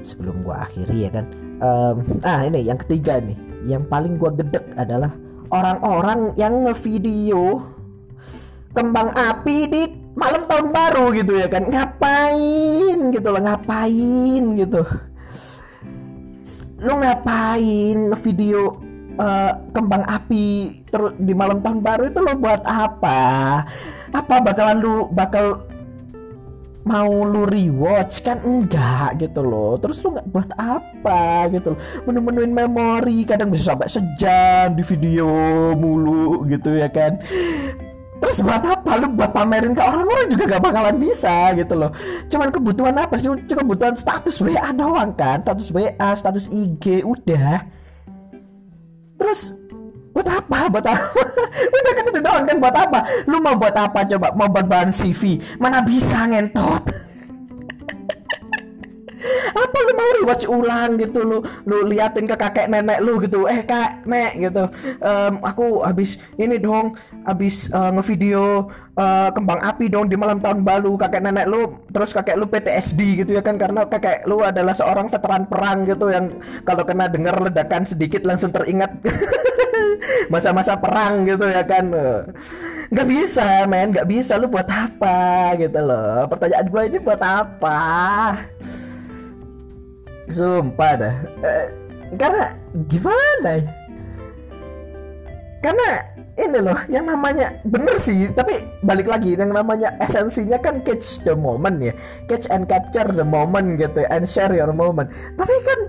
Sebelum 0.07 0.39
gue 0.41 0.55
akhiri 0.55 0.97
ya 1.05 1.11
kan. 1.11 1.27
Um, 1.59 2.23
ah 2.23 2.47
ini 2.47 2.63
yang 2.63 2.79
ketiga 2.79 3.19
nih. 3.19 3.35
Yang 3.67 3.91
paling 3.91 4.15
gue 4.15 4.31
gedek 4.39 4.65
adalah 4.79 5.11
orang-orang 5.51 6.31
yang 6.39 6.63
ngevideo 6.63 7.59
kembang 8.71 9.11
api 9.11 9.57
di 9.67 9.98
malam 10.17 10.45
tahun 10.49 10.67
baru 10.73 11.05
gitu 11.13 11.33
ya 11.37 11.47
kan. 11.51 11.67
Ngapain 11.69 12.97
gitu 13.13 13.27
loh 13.29 13.41
ngapain 13.41 14.43
gitu. 14.57 14.81
Lu 16.79 16.93
ngapain 16.95 17.97
video 18.23 18.79
uh, 19.19 19.51
kembang 19.75 20.03
api 20.07 20.79
terus 20.87 21.11
di 21.19 21.35
malam 21.35 21.59
tahun 21.59 21.83
baru 21.83 22.07
itu 22.07 22.19
lo 22.23 22.33
buat 22.39 22.63
apa? 22.63 23.19
Apa 24.15 24.35
bakalan 24.41 24.79
lu 24.79 24.95
bakal 25.11 25.67
mau 26.87 27.11
lu 27.27 27.45
rewatch? 27.45 28.23
Kan 28.23 28.41
enggak 28.41 29.19
gitu 29.19 29.43
loh. 29.43 29.75
Terus 29.77 29.99
lu 30.01 30.15
nggak 30.15 30.29
buat 30.31 30.49
apa 30.55 31.51
gitu 31.51 31.75
loh. 31.75 31.79
Menu-menuin 32.07 32.53
memori 32.55 33.27
kadang 33.27 33.51
bisa 33.51 33.75
sampai 33.75 33.91
sejam 33.91 34.73
di 34.73 34.83
video 34.87 35.29
mulu 35.75 36.47
gitu 36.47 36.79
ya 36.79 36.87
kan 36.87 37.19
terus 38.19 38.37
buat 38.43 38.63
apa? 38.63 38.91
Lu 38.99 39.07
buat 39.15 39.31
pamerin 39.31 39.73
ke 39.73 39.83
orang-orang 39.83 40.27
juga 40.31 40.43
gak 40.55 40.63
bakalan 40.63 40.95
bisa 40.99 41.55
gitu 41.55 41.73
loh. 41.75 41.91
Cuman 42.27 42.49
kebutuhan 42.51 42.95
apa 42.99 43.15
sih? 43.15 43.27
Cuma 43.27 43.63
kebutuhan 43.63 43.95
status 43.95 44.37
WA 44.43 44.69
doang 44.75 45.11
kan? 45.15 45.39
Status 45.43 45.69
WA 45.71 46.09
status 46.15 46.45
IG 46.51 47.03
udah. 47.07 47.63
Terus 49.19 49.55
buat 50.11 50.27
apa? 50.27 50.67
Buat 50.67 50.85
apa? 50.89 51.05
Udah 51.79 51.91
kan 51.95 52.03
itu 52.11 52.19
doang 52.19 52.43
kan? 52.43 52.57
Buat 52.59 52.75
apa? 52.75 52.99
Lu 53.29 53.37
mau 53.39 53.55
buat 53.55 53.75
apa? 53.77 54.03
Coba 54.03 54.35
mau 54.35 54.49
buat 54.51 54.67
bahan 54.67 54.91
CV 54.91 55.39
mana 55.61 55.79
bisa 55.85 56.27
ngentot 56.27 56.88
apa 59.69 59.77
lu 59.85 59.93
mau 59.93 60.09
rewatch 60.17 60.45
ulang 60.49 60.97
gitu? 60.97 61.21
Lu 61.21 61.37
lu 61.69 61.77
liatin 61.85 62.25
ke 62.25 62.33
kakek 62.33 62.67
nenek 62.73 62.99
lu 63.05 63.21
gitu. 63.21 63.45
Eh 63.45 63.61
kak 63.61 64.03
nek 64.09 64.33
gitu. 64.41 64.65
Um, 64.99 65.39
aku 65.45 65.85
habis 65.85 66.17
ini 66.41 66.57
dong 66.57 66.97
habis 67.23 67.69
uh, 67.69 67.93
ngevideo 67.93 68.73
uh, 68.97 69.29
kembang 69.29 69.61
api 69.61 69.85
dong 69.87 70.09
di 70.09 70.17
malam 70.17 70.41
tahun 70.41 70.65
baru 70.65 70.97
kakek 70.97 71.21
nenek 71.21 71.45
lu 71.45 71.77
terus 71.93 72.11
kakek 72.11 72.35
lu 72.35 72.49
PTSD 72.49 73.23
gitu 73.23 73.31
ya 73.37 73.45
kan 73.45 73.55
karena 73.61 73.85
kakek 73.85 74.25
lu 74.25 74.41
adalah 74.41 74.73
seorang 74.73 75.07
veteran 75.07 75.45
perang 75.45 75.85
gitu 75.85 76.09
yang 76.09 76.33
kalau 76.65 76.81
kena 76.83 77.05
dengar 77.05 77.37
ledakan 77.37 77.85
sedikit 77.85 78.25
langsung 78.25 78.49
teringat 78.49 78.91
masa-masa 80.33 80.75
perang 80.75 81.23
gitu 81.29 81.45
ya 81.45 81.61
kan. 81.61 81.85
Nggak 82.89 83.07
bisa 83.07 83.69
men 83.69 83.93
nggak 83.93 84.09
bisa. 84.09 84.35
Lu 84.41 84.49
buat 84.49 84.65
apa? 84.65 85.53
Gitu 85.61 85.77
loh. 85.77 86.25
Pertanyaan 86.25 86.65
gue 86.65 86.81
ini 86.89 86.97
buat 86.97 87.21
apa 87.21 87.79
Sumpah 90.29 90.91
dah. 90.95 91.15
Eh, 91.41 91.67
karena 92.15 92.53
gimana 92.87 93.49
ya? 93.57 93.65
Karena 95.59 95.89
ini 96.39 96.59
loh 96.63 96.79
yang 96.87 97.05
namanya 97.07 97.51
bener 97.67 97.99
sih 97.99 98.31
tapi 98.31 98.63
balik 98.79 99.11
lagi 99.11 99.35
yang 99.35 99.51
namanya 99.51 99.91
esensinya 99.99 100.55
kan 100.55 100.79
catch 100.87 101.19
the 101.27 101.35
moment 101.35 101.83
ya 101.83 101.93
catch 102.31 102.47
and 102.47 102.63
capture 102.65 103.07
the 103.11 103.27
moment 103.27 103.75
gitu 103.75 104.07
and 104.07 104.23
share 104.23 104.51
your 104.55 104.71
moment 104.71 105.11
tapi 105.35 105.51
kan 105.67 105.79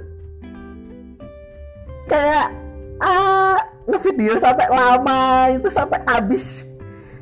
kayak 2.10 2.46
ah 3.00 3.58
ngevideo 3.86 4.36
sampai 4.42 4.66
lama 4.66 5.54
itu 5.54 5.68
sampai 5.70 6.02
habis 6.04 6.66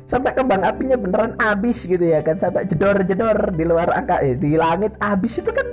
sampai 0.09 0.33
kembang 0.33 0.65
apinya 0.65 0.97
beneran 0.97 1.37
habis 1.37 1.85
gitu 1.85 2.01
ya 2.01 2.25
kan 2.25 2.33
sampai 2.41 2.65
jedor 2.65 3.05
jedor 3.05 3.53
di 3.53 3.63
luar 3.63 3.93
angka 3.93 4.25
eh, 4.25 4.33
di 4.33 4.57
langit 4.57 4.97
habis 4.97 5.37
itu 5.37 5.53
kan 5.53 5.65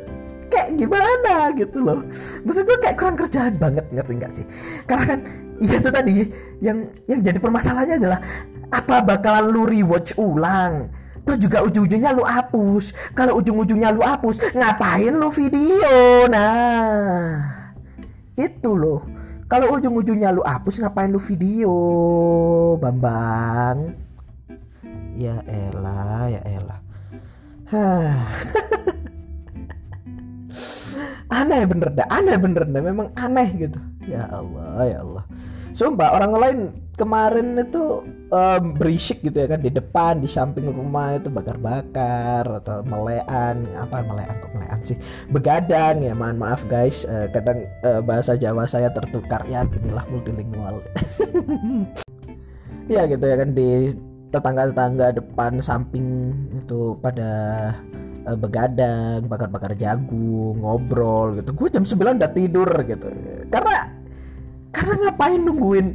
gimana 0.76 1.50
gitu 1.56 1.78
loh. 1.80 2.04
Maksud 2.44 2.62
gue 2.68 2.76
kayak 2.78 2.96
kurang 3.00 3.16
kerjaan 3.16 3.54
banget 3.56 3.84
ngerti 3.90 4.12
nggak 4.20 4.32
sih? 4.32 4.46
Karena 4.84 5.04
kan 5.16 5.18
iya 5.58 5.74
itu 5.80 5.90
tadi 5.90 6.14
yang 6.60 6.78
yang 7.08 7.20
jadi 7.24 7.38
permasalahannya 7.40 7.96
adalah 7.96 8.20
apa 8.70 8.96
bakalan 9.02 9.48
lu 9.50 9.64
rewatch 9.64 10.14
ulang? 10.20 10.92
Tuh 11.26 11.34
juga 11.34 11.58
ujung-ujungnya 11.66 12.14
lu 12.14 12.22
hapus. 12.22 12.94
Kalau 13.10 13.42
ujung-ujungnya 13.42 13.90
lu 13.90 13.98
hapus 14.06 14.54
Ngapain 14.54 15.10
lu 15.10 15.34
video? 15.34 16.22
Nah 16.30 17.66
Itu 18.38 18.78
loh. 18.78 19.02
Kalau 19.50 19.74
ujung-ujungnya 19.74 20.30
lu 20.30 20.46
hapus 20.46 20.78
Ngapain 20.86 21.10
lu 21.10 21.18
video 21.18 21.74
Bambang? 22.78 23.98
Ya 25.18 25.42
elah 25.50 26.30
Ya 26.30 26.40
elah. 26.46 26.80
Hah 27.66 28.22
aneh 31.36 31.62
bener 31.68 31.88
dah 31.92 32.08
aneh 32.08 32.36
bener 32.40 32.64
dah 32.64 32.82
memang 32.82 33.08
aneh 33.12 33.48
gitu. 33.56 33.78
Ya 34.08 34.24
Allah 34.32 34.80
ya 34.88 34.98
Allah. 35.04 35.24
Sumpah 35.76 36.16
orang 36.16 36.32
lain 36.40 36.58
kemarin 36.96 37.60
itu 37.60 38.00
um, 38.32 38.62
berisik 38.80 39.20
gitu 39.20 39.44
ya 39.44 39.52
kan 39.52 39.60
di 39.60 39.68
depan 39.68 40.24
di 40.24 40.28
samping 40.28 40.72
rumah 40.72 41.20
itu 41.20 41.28
bakar-bakar 41.28 42.48
atau 42.64 42.80
melean 42.88 43.68
apa 43.76 44.00
melean 44.00 44.40
kok 44.40 44.52
melean 44.56 44.80
sih? 44.80 44.96
Begadang 45.28 46.00
ya 46.00 46.16
mohon 46.16 46.40
maaf 46.40 46.64
guys 46.64 47.04
uh, 47.04 47.28
kadang 47.28 47.68
uh, 47.84 48.00
bahasa 48.00 48.40
Jawa 48.40 48.64
saya 48.64 48.88
tertukar 48.88 49.44
ya 49.44 49.68
inilah 49.68 50.04
multilingual. 50.08 50.80
Ya 52.86 53.02
gitu 53.10 53.26
ya 53.26 53.34
kan 53.34 53.50
di 53.50 53.98
tetangga-tetangga 54.30 55.18
depan 55.18 55.58
samping 55.58 56.30
itu 56.54 56.94
pada 57.02 57.74
uh, 58.26 58.36
begadang, 58.36 59.24
bakar-bakar 59.30 59.72
jagung, 59.78 60.58
ngobrol 60.60 61.38
gitu. 61.38 61.54
Gue 61.54 61.68
jam 61.70 61.86
9 61.86 62.18
udah 62.18 62.32
tidur 62.34 62.70
gitu. 62.84 63.06
Karena 63.48 63.94
karena 64.74 64.94
ngapain 65.08 65.40
nungguin 65.40 65.86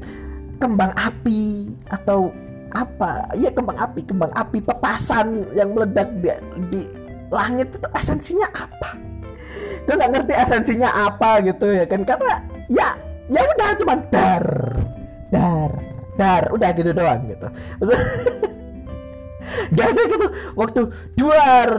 kembang 0.58 0.96
api 0.96 1.70
atau 1.92 2.32
apa? 2.72 3.30
Iya 3.36 3.52
kembang 3.52 3.78
api, 3.78 4.02
kembang 4.08 4.32
api 4.34 4.58
petasan 4.64 5.52
yang 5.54 5.76
meledak 5.76 6.08
di, 6.24 6.32
di 6.72 6.82
langit 7.30 7.76
itu 7.76 7.88
esensinya 7.92 8.48
apa? 8.56 8.96
Gue 9.84 9.96
nggak 10.00 10.12
ngerti 10.16 10.34
esensinya 10.34 10.90
apa 11.12 11.44
gitu 11.44 11.68
ya 11.76 11.84
kan 11.84 12.08
karena 12.08 12.40
ya 12.72 12.96
ya 13.28 13.42
udah 13.44 13.70
cuma 13.80 13.96
dar 14.12 14.46
dar 15.32 15.72
dar 16.16 16.44
udah 16.52 16.70
gitu 16.76 16.92
doang 16.96 17.28
gitu. 17.28 17.48
gak 17.82 18.00
ada 19.80 20.04
gitu 20.04 20.28
waktu 20.60 20.82
duar 21.16 21.70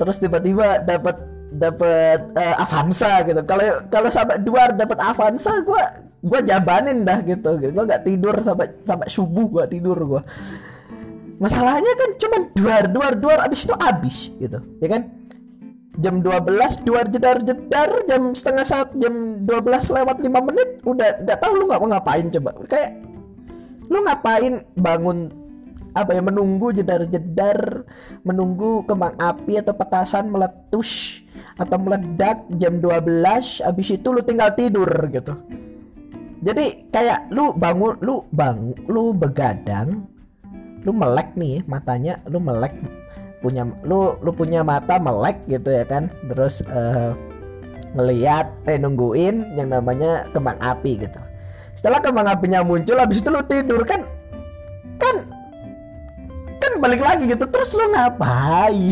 terus 0.00 0.16
tiba-tiba 0.16 0.80
dapat 0.80 1.34
dapat 1.54 2.34
uh, 2.34 2.62
Avanza 2.66 3.22
gitu. 3.22 3.40
Kalau 3.46 3.66
kalau 3.88 4.10
sampai 4.10 4.42
duar 4.42 4.74
dapat 4.74 4.98
Avanza 4.98 5.62
gue 5.62 5.82
gue 6.24 6.40
jabanin 6.48 7.06
dah 7.06 7.20
gitu 7.22 7.60
gue 7.60 7.70
nggak 7.70 8.02
tidur 8.02 8.34
sampai 8.40 8.72
sampai 8.82 9.06
subuh 9.12 9.44
gue 9.60 9.64
tidur 9.68 9.94
gue 10.08 10.22
masalahnya 11.36 11.92
kan 12.00 12.10
cuma 12.16 12.36
duar 12.56 12.88
duar 12.88 13.12
duar 13.20 13.38
abis 13.44 13.68
itu 13.68 13.74
abis 13.76 14.16
gitu 14.40 14.58
ya 14.80 14.88
kan? 14.98 15.02
Jam 15.94 16.26
12 16.26 16.82
duar 16.82 17.06
jedar 17.06 17.38
jedar 17.38 17.90
jam 18.10 18.34
setengah 18.34 18.66
saat 18.66 18.90
jam 18.98 19.46
12 19.46 19.94
lewat 19.94 20.16
5 20.26 20.48
menit 20.50 20.68
udah 20.82 21.22
nggak 21.22 21.38
tahu 21.38 21.52
lu 21.54 21.70
nggak 21.70 21.80
mau 21.86 21.88
ngapain 21.94 22.26
coba. 22.34 22.50
Kayak 22.66 22.98
lu 23.86 24.02
ngapain 24.02 24.54
bangun 24.74 25.30
apa 25.94 26.10
ya 26.10 26.22
menunggu 26.22 26.74
jedar-jedar 26.74 27.86
menunggu 28.26 28.82
kembang 28.84 29.14
api 29.16 29.62
atau 29.62 29.74
petasan 29.78 30.26
meletus 30.26 31.22
atau 31.54 31.78
meledak 31.78 32.42
jam 32.58 32.82
12 32.82 33.62
habis 33.62 33.88
itu 33.94 34.08
lu 34.10 34.20
tinggal 34.26 34.50
tidur 34.58 34.90
gitu. 35.14 35.38
Jadi 36.44 36.90
kayak 36.92 37.30
lu 37.32 37.54
bangun 37.56 37.96
lu 38.02 38.26
bang 38.34 38.74
lu 38.90 39.14
begadang 39.14 40.04
lu 40.84 40.92
melek 40.92 41.32
nih 41.38 41.64
matanya 41.64 42.20
lu 42.28 42.36
melek 42.36 42.76
punya 43.40 43.64
lu 43.86 44.18
lu 44.20 44.34
punya 44.34 44.60
mata 44.66 44.98
melek 44.98 45.38
gitu 45.46 45.70
ya 45.70 45.86
kan. 45.86 46.10
Terus 46.26 46.60
uh, 46.66 47.14
ngeliat 47.94 48.50
eh 48.66 48.76
nungguin 48.76 49.54
yang 49.54 49.70
namanya 49.70 50.26
kembang 50.34 50.58
api 50.58 51.06
gitu. 51.06 51.22
Setelah 51.78 52.02
kembang 52.02 52.26
apinya 52.26 52.66
muncul 52.66 52.98
habis 52.98 53.22
itu 53.22 53.30
lu 53.30 53.40
tidur 53.46 53.86
kan 53.86 54.02
kan 54.98 55.26
kan 56.74 56.82
balik 56.82 57.02
lagi 57.06 57.24
gitu. 57.30 57.46
Terus 57.46 57.70
lo 57.78 57.86
ngapain? 57.94 58.90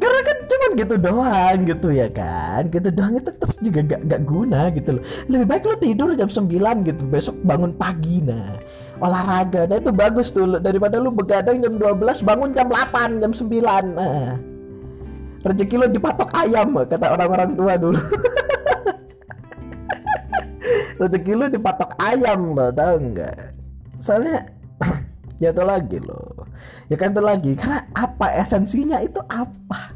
Karena 0.00 0.20
kan 0.24 0.36
cuma 0.48 0.66
gitu 0.74 0.94
doang 0.96 1.58
gitu 1.68 1.88
ya 1.92 2.08
kan. 2.08 2.72
Gitu 2.72 2.88
doang 2.88 3.14
itu 3.20 3.30
terus 3.36 3.58
juga 3.60 3.80
gak, 3.84 4.00
gak 4.08 4.22
guna 4.24 4.72
gitu 4.72 4.96
loh. 4.96 5.04
Lebih 5.28 5.46
baik 5.46 5.68
lo 5.68 5.76
tidur 5.76 6.08
jam 6.16 6.32
9 6.32 6.88
gitu. 6.88 7.02
Besok 7.12 7.36
bangun 7.44 7.76
pagi 7.76 8.24
nah. 8.24 8.56
Olahraga 9.04 9.68
nah 9.68 9.76
itu 9.76 9.92
bagus 9.92 10.32
tuh. 10.32 10.48
Daripada 10.58 10.96
lu 10.96 11.12
begadang 11.12 11.60
jam 11.60 11.76
12 11.76 12.24
bangun 12.24 12.50
jam 12.56 12.72
8 12.72 13.20
jam 13.20 13.32
9 13.36 13.52
nah. 13.92 14.40
Rezeki 15.42 15.74
lo 15.74 15.86
dipatok 15.90 16.30
ayam 16.38 16.70
kata 16.86 17.06
orang-orang 17.12 17.50
tua 17.58 17.74
dulu. 17.74 17.98
Rezeki 21.02 21.32
lo 21.34 21.46
dipatok 21.50 21.98
ayam 21.98 22.54
lo 22.54 22.70
tau 22.70 22.94
enggak 22.94 23.61
soalnya 24.02 24.42
jatuh 25.42 25.62
lagi 25.62 26.02
loh. 26.02 26.50
Ya 26.90 26.98
kan 26.98 27.14
itu 27.14 27.22
lagi. 27.22 27.52
Karena 27.54 27.86
apa? 27.94 28.26
Esensinya 28.34 28.98
itu 28.98 29.22
apa? 29.30 29.94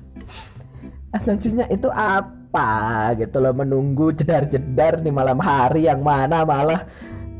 Esensinya 1.10 1.66
itu 1.66 1.90
apa? 1.90 3.10
Gitu 3.18 3.36
loh 3.42 3.52
menunggu 3.52 4.14
jedar-jedar 4.14 5.02
di 5.02 5.10
malam 5.10 5.42
hari 5.42 5.90
yang 5.90 6.06
mana 6.06 6.46
malah. 6.46 6.86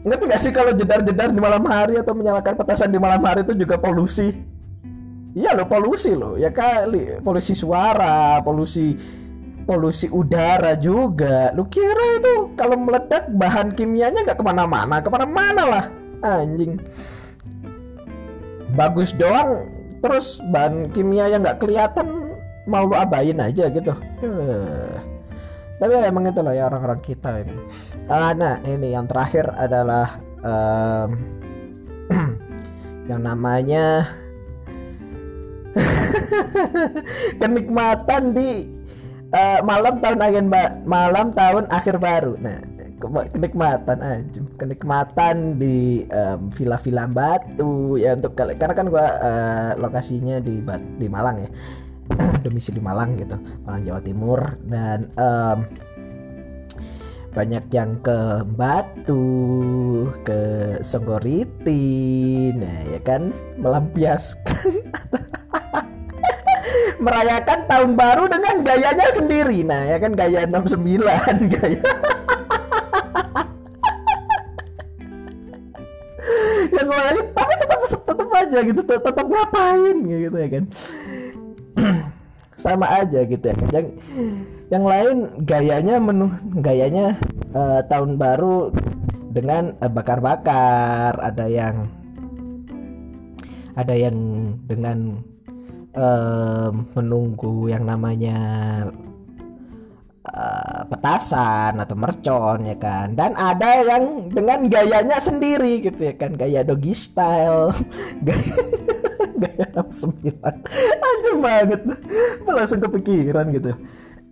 Ngerti 0.07 0.25
gak 0.27 0.43
sih 0.43 0.53
kalau 0.55 0.75
jedar-jedar 0.75 1.31
di 1.31 1.41
malam 1.43 1.63
hari 1.67 1.99
atau 1.99 2.15
menyalakan 2.15 2.55
petasan 2.59 2.91
di 2.91 2.99
malam 2.99 3.23
hari 3.23 3.47
itu 3.47 3.55
juga 3.55 3.79
polusi? 3.79 4.35
Iya 5.35 5.55
loh 5.55 5.67
polusi 5.71 6.15
loh. 6.19 6.35
Ya 6.35 6.51
kali 6.51 7.23
polusi 7.23 7.55
suara 7.55 8.39
polusi 8.43 8.95
polusi 9.67 10.07
udara 10.07 10.79
juga. 10.79 11.51
Lu 11.59 11.67
kira 11.67 12.23
itu 12.23 12.55
kalau 12.55 12.79
meledak 12.79 13.27
bahan 13.35 13.75
kimianya 13.75 14.23
nggak 14.23 14.39
ke 14.39 14.45
mana-mana? 14.47 15.03
Ke 15.03 15.11
mana-mana 15.11 15.63
lah 15.67 15.87
anjing. 16.25 16.81
Bagus 18.77 19.17
doang 19.17 19.69
terus 20.05 20.39
bahan 20.53 20.93
kimia 20.93 21.27
yang 21.33 21.43
nggak 21.43 21.59
kelihatan 21.59 22.37
mau 22.69 22.85
lu 22.85 22.95
abain 22.95 23.39
aja 23.41 23.71
gitu. 23.71 23.95
Uh. 24.23 24.97
tapi 25.77 25.93
emang 25.93 26.25
itu 26.25 26.41
lah 26.41 26.57
ya 26.57 26.73
orang-orang 26.73 27.01
kita 27.05 27.45
ini. 27.45 27.53
Uh, 28.09 28.33
nah 28.33 28.57
ini 28.65 28.97
yang 28.97 29.05
terakhir 29.05 29.45
adalah 29.61 30.17
um, 30.41 31.21
yang 33.13 33.21
namanya 33.21 34.09
kenikmatan 37.41 38.33
di 38.33 38.65
uh, 39.37 39.61
malam 39.69 40.01
tahun 40.01 40.21
akhir 40.25 40.45
malam 40.89 41.27
tahun 41.37 41.65
akhir 41.69 42.01
baru. 42.01 42.41
Nah 42.41 42.76
kenikmatan 42.97 43.99
aja 44.01 44.41
kenikmatan 44.57 45.61
di 45.61 46.09
um, 46.09 46.49
villa-villa 46.49 47.05
batu 47.07 48.01
ya 48.01 48.17
untuk 48.17 48.33
karena 48.35 48.73
kan 48.73 48.89
gua 48.89 49.07
uh, 49.21 49.71
lokasinya 49.77 50.41
di 50.41 50.65
di 50.97 51.07
Malang 51.07 51.45
ya. 51.45 51.51
Domisili 52.45 52.79
Malang 52.79 53.19
gitu. 53.19 53.35
Malang 53.67 53.83
Jawa 53.85 54.01
Timur. 54.01 54.41
Dan 54.63 55.11
um, 55.19 55.67
banyak 57.37 57.69
yang 57.69 58.01
ke 58.01 58.49
Batu, 58.49 59.29
ke 60.25 60.41
Songgoriti, 60.81 62.49
nah 62.57 62.81
ya 62.89 62.97
kan? 63.05 63.29
Melampiaskan 63.61 64.73
merayakan 67.05 67.61
tahun 67.69 67.93
baru 67.93 68.25
dengan 68.33 68.65
gayanya 68.65 69.13
sendiri. 69.13 69.61
Nah, 69.69 69.85
ya 69.85 70.01
kan? 70.01 70.17
Gaya 70.17 70.49
69 70.49 70.97
gaya. 71.61 72.16
Aja 78.47 78.59
gitu 78.63 78.81
tetap 78.87 79.27
ngapain 79.27 79.97
gitu 80.07 80.37
ya 80.39 80.49
kan. 80.49 80.65
Sama 82.63 82.87
aja 82.89 83.21
gitu 83.27 83.43
ya 83.43 83.55
kan. 83.59 83.69
Yang 83.75 83.87
yang 84.71 84.85
lain 84.87 85.17
gayanya 85.43 85.97
menu 85.99 86.27
gayanya 86.63 87.19
uh, 87.53 87.83
tahun 87.91 88.15
baru 88.17 88.71
dengan 89.35 89.75
uh, 89.83 89.91
bakar-bakar. 89.91 91.19
Ada 91.19 91.47
yang 91.51 91.91
ada 93.77 93.93
yang 93.93 94.17
dengan 94.65 95.21
uh, 95.99 96.73
menunggu 96.97 97.69
yang 97.69 97.85
namanya 97.85 98.39
uh, 100.33 100.83
petasan 100.91 101.79
atau 101.79 101.97
mercon 101.99 102.67
ya 102.67 102.77
kan? 102.79 103.15
Dan 103.15 103.35
ada 103.39 103.83
yang 103.83 104.31
dengan 104.33 104.67
gayanya 104.67 105.19
sendiri 105.23 105.83
gitu 105.85 106.11
ya 106.11 106.15
kan? 106.17 106.35
Gaya 106.35 106.67
doggy 106.67 106.95
style. 106.95 107.75
Gaya 108.27 108.57
gaya 109.43 109.67
69 109.75 110.33
aja 111.01 111.33
banget. 111.41 111.81
Langsung 112.47 112.81
kepikiran 112.81 113.47
gitu. 113.53 113.73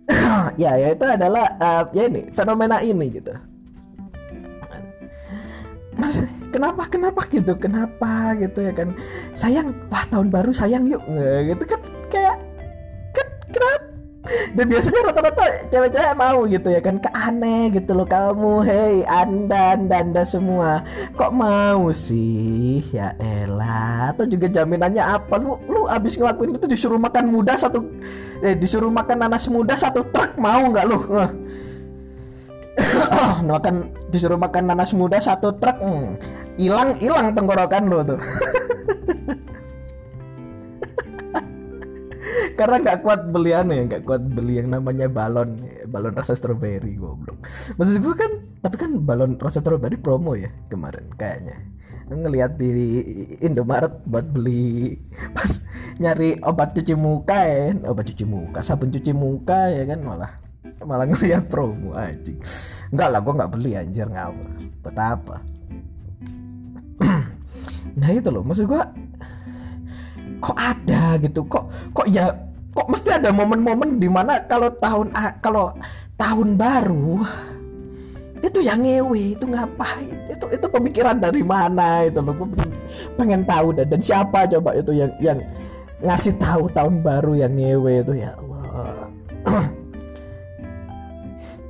Ya 0.61 0.77
ya 0.77 0.93
itu 0.93 1.01
adalah 1.01 1.49
uh, 1.57 1.83
ya 1.89 2.05
ini 2.05 2.29
fenomena 2.29 2.77
ini 2.77 3.09
gitu. 3.09 3.33
Mas 5.97 6.21
kenapa 6.53 6.85
kenapa 6.85 7.25
gitu? 7.33 7.57
Kenapa 7.57 8.37
gitu 8.37 8.61
ya 8.61 8.73
kan? 8.75 8.93
Sayang 9.33 9.73
wah 9.89 10.05
tahun 10.05 10.29
baru 10.29 10.53
sayang 10.53 10.85
yuk. 10.85 11.01
Gitu 11.49 11.63
kan 11.65 11.81
dan 14.55 14.65
biasanya 14.71 14.99
rata-rata 15.11 15.45
cewek-cewek 15.67 16.15
mau 16.15 16.47
gitu 16.47 16.67
ya 16.71 16.79
kan 16.79 16.95
keaneh 17.03 17.75
gitu 17.75 17.91
loh 17.91 18.07
kamu 18.07 18.63
hei 18.63 19.03
anda 19.03 19.75
anda 19.75 19.99
anda 19.99 20.23
semua. 20.23 20.87
Kok 21.19 21.31
mau 21.35 21.91
sih? 21.91 22.79
Ya 22.95 23.11
elah 23.19 24.15
atau 24.15 24.23
juga 24.23 24.47
jaminannya 24.47 25.03
apa? 25.03 25.35
Lu 25.35 25.59
lu 25.67 25.91
abis 25.91 26.15
ngelakuin 26.15 26.55
itu 26.55 26.71
disuruh 26.71 26.95
makan 26.95 27.27
muda 27.27 27.59
satu 27.59 27.83
eh 28.39 28.55
disuruh 28.55 28.87
makan 28.87 29.27
nanas 29.27 29.51
muda 29.51 29.75
satu 29.75 30.07
truk 30.07 30.39
mau 30.39 30.63
nggak 30.71 30.85
lu? 30.87 30.99
Makan 33.43 33.75
disuruh 34.15 34.39
makan 34.39 34.71
nanas 34.71 34.95
muda 34.95 35.19
satu 35.19 35.51
truk 35.59 35.83
hilang 36.55 36.95
hmm. 36.95 37.01
hilang 37.03 37.27
tenggorokan 37.35 37.83
lo 37.91 37.99
tuh 38.03 38.19
karena 42.55 42.75
nggak 42.79 42.99
kuat 43.03 43.21
beli 43.29 43.51
aneh 43.51 43.83
nggak 43.85 44.03
kuat 44.07 44.23
beli 44.23 44.63
yang 44.63 44.71
namanya 44.71 45.11
balon 45.11 45.59
balon 45.91 46.15
rasa 46.15 46.39
strawberry 46.39 46.95
goblok. 46.95 47.35
Maksud 47.75 47.99
gue 47.99 48.15
kan 48.15 48.31
tapi 48.63 48.75
kan 48.79 48.91
balon 49.03 49.35
rasa 49.35 49.59
strawberry 49.59 49.99
promo 49.99 50.39
ya 50.39 50.47
kemarin 50.71 51.11
kayaknya. 51.19 51.59
Ngelihat 52.05 52.55
di 52.55 52.69
Indomaret 53.43 54.07
buat 54.07 54.23
beli 54.31 54.95
pas 55.35 55.67
nyari 55.99 56.39
obat 56.47 56.71
cuci 56.71 56.95
muka 56.95 57.39
ya 57.43 57.75
obat 57.91 58.07
cuci 58.07 58.23
muka 58.23 58.63
sabun 58.63 58.93
cuci 58.93 59.11
muka 59.11 59.75
ya 59.75 59.83
kan 59.83 59.99
malah 60.05 60.31
malah 60.87 61.05
ngelihat 61.11 61.51
promo 61.51 61.91
anjing. 61.91 62.39
Enggak 62.95 63.09
lah 63.11 63.19
gue 63.19 63.33
nggak 63.35 63.51
beli 63.51 63.71
anjir 63.75 64.07
ngapa 64.07 64.47
betapa 64.85 65.41
nah 67.99 68.09
itu 68.11 68.29
loh 68.31 68.45
maksud 68.45 68.69
gue 68.71 68.83
kok 70.39 70.57
ada 70.57 71.17
gitu? 71.17 71.41
Kok 71.47 71.65
kok 71.95 72.07
ya 72.11 72.29
kok 72.75 72.91
mesti 72.91 73.09
ada 73.15 73.31
momen-momen 73.31 73.95
di 74.03 74.11
mana 74.11 74.43
kalau 74.43 74.67
tahun 74.75 75.15
kalau 75.39 75.71
tahun 76.19 76.59
baru 76.59 77.23
itu 78.43 78.59
yang 78.61 78.83
ngewe 78.83 79.33
itu 79.33 79.45
ngapain 79.47 80.17
itu 80.29 80.45
itu 80.51 80.65
pemikiran 80.69 81.17
dari 81.17 81.41
mana 81.41 82.05
itu 82.05 82.19
loh. 82.21 82.35
Gue 82.35 82.47
pengen, 83.17 83.41
tahu 83.47 83.73
dan, 83.73 83.87
dan 83.89 84.01
siapa 84.03 84.45
coba 84.45 84.77
itu 84.77 84.91
yang 84.93 85.11
yang 85.17 85.39
ngasih 86.03 86.35
tahu 86.37 86.69
tahun 86.69 87.01
baru 87.01 87.33
yang 87.33 87.53
ngewe 87.55 88.05
itu? 88.05 88.13
Ya 88.21 88.37
Allah. 88.37 89.09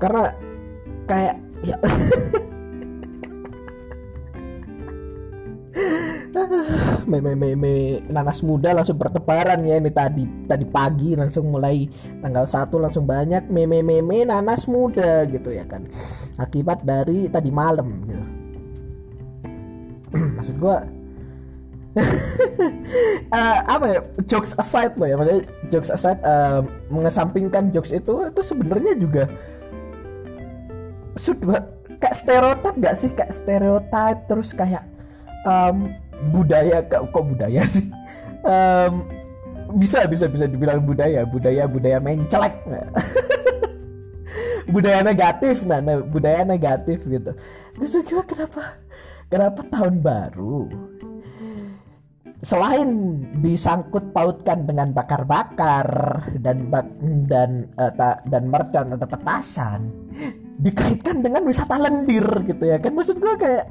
Karena 0.02 0.24
kayak 1.08 1.36
ya 1.63 1.78
me, 7.06 7.22
me, 7.22 7.34
me, 7.38 7.50
me, 7.56 7.74
nanas 8.10 8.41
muda 8.41 8.74
langsung 8.74 8.98
bertebaran 8.98 9.62
ya. 9.63 9.78
Ini 9.78 9.91
tadi 9.94 10.24
tadi 10.46 10.65
pagi 10.65 11.13
langsung 11.13 11.50
mulai 11.50 11.86
tanggal 12.20 12.46
1 12.46 12.70
langsung 12.78 13.06
banyak 13.06 13.50
meme 13.50 13.86
meme 13.86 14.28
nanas 14.28 14.65
muda 14.65 15.24
gitu 15.30 15.54
ya 15.54 15.65
kan. 15.65 15.86
Akibat 16.38 16.84
dari 16.84 17.30
tadi 17.32 17.50
malam 17.54 17.88
gitu. 18.10 18.26
Maksud 20.38 20.56
gua 20.58 20.84
uh, 23.32 23.60
apa 23.74 23.86
ya 23.89 24.00
jokes 24.26 24.54
aside 24.58 24.94
loh 24.98 25.08
ya. 25.08 25.15
Maksudnya 25.15 25.41
jokes 25.70 25.91
aside 25.94 26.20
uh, 26.26 26.65
mengesampingkan 26.91 27.72
jokes 27.72 27.94
itu 27.94 28.30
itu 28.30 28.41
sebenarnya 28.44 28.94
juga 29.00 29.24
sudah 31.15 31.63
kayak 32.02 32.15
stereotip 32.20 32.76
gak 32.82 32.96
sih? 33.00 33.12
Kayak 33.15 33.32
stereotip 33.32 34.18
terus 34.28 34.52
kayak 34.52 34.84
um, 35.46 35.94
budaya 36.30 36.82
kok 36.86 37.12
budaya 37.12 37.62
sih? 37.66 37.86
Um, 38.46 39.06
bisa 39.76 40.06
bisa 40.06 40.30
bisa 40.30 40.46
dibilang 40.46 40.86
budaya 40.86 41.26
budaya 41.26 41.66
budaya 41.66 41.98
mencelek 41.98 42.54
budaya 44.74 45.02
negatif 45.02 45.66
nah, 45.66 45.82
nah 45.82 46.00
budaya 46.02 46.46
negatif 46.46 47.04
gitu. 47.06 47.32
Gue 47.76 48.24
kenapa 48.30 48.78
kenapa 49.28 49.62
tahun 49.68 50.06
baru 50.06 50.70
selain 52.46 52.90
disangkut 53.42 54.14
pautkan 54.14 54.70
dengan 54.70 54.94
bakar-bakar 54.94 55.88
dan 56.38 56.70
bak 56.70 56.86
dan 57.26 57.74
uh, 57.74 57.90
ta, 57.90 58.22
dan 58.30 58.54
mercon 58.54 58.94
atau 58.94 59.08
petasan 59.10 59.90
dikaitkan 60.62 61.26
dengan 61.26 61.42
wisata 61.42 61.82
lendir 61.82 62.26
gitu 62.46 62.70
ya 62.70 62.78
kan? 62.78 62.94
Maksud 62.94 63.18
gue 63.18 63.34
kayak 63.42 63.66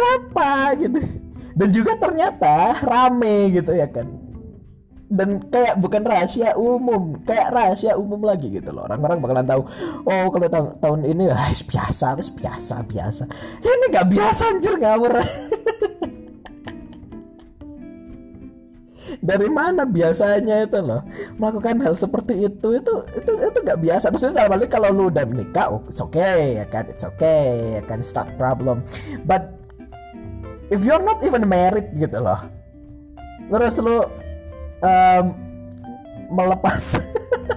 kenapa 0.00 0.72
gitu. 0.80 1.00
Dan 1.52 1.68
juga 1.76 1.92
ternyata 2.00 2.80
rame 2.80 3.52
gitu 3.52 3.76
ya 3.76 3.84
kan. 3.92 4.08
Dan 5.10 5.42
kayak 5.50 5.74
bukan 5.82 6.06
rahasia 6.06 6.54
umum 6.54 7.18
kayak 7.26 7.50
rahasia 7.52 7.98
umum 8.00 8.24
lagi 8.24 8.48
gitu 8.48 8.72
loh. 8.72 8.88
Orang-orang 8.88 9.18
bakalan 9.20 9.44
tahu 9.44 9.62
oh 10.08 10.26
kalau 10.32 10.48
tahun 10.48 10.68
tahun 10.80 11.00
ini 11.04 11.24
ah, 11.34 11.52
biasa 11.52 12.16
biasa 12.16 12.76
biasa. 12.88 13.24
Ya, 13.60 13.70
ini 13.76 13.86
nggak 13.92 14.08
biasa 14.08 14.42
anjir 14.56 14.74
ngawur. 14.80 15.14
Dari 19.20 19.50
mana 19.50 19.82
biasanya 19.82 20.70
itu 20.70 20.78
loh 20.80 21.02
melakukan 21.36 21.82
hal 21.82 21.98
seperti 21.98 22.46
itu 22.46 22.78
itu 22.78 22.94
itu 23.18 23.32
itu 23.36 23.58
nggak 23.60 23.80
biasa. 23.82 24.14
Maksudnya 24.14 24.46
dalam 24.46 24.62
kalau 24.70 24.94
lu 24.94 25.10
udah 25.10 25.26
menikah 25.26 25.74
oh, 25.74 25.82
it's 25.90 25.98
okay 25.98 26.62
ya 26.62 26.64
kan 26.70 26.86
it's 26.86 27.02
okay 27.02 27.76
ya 27.76 27.82
kan 27.82 28.00
start 28.00 28.30
problem. 28.38 28.86
But 29.26 29.59
if 30.70 30.80
you're 30.86 31.02
not 31.02 31.20
even 31.26 31.44
married 31.44 31.90
gitu 31.98 32.22
loh 32.22 32.40
terus 33.50 33.82
lu 33.82 34.06
um, 34.80 35.24
melepas. 36.30 36.82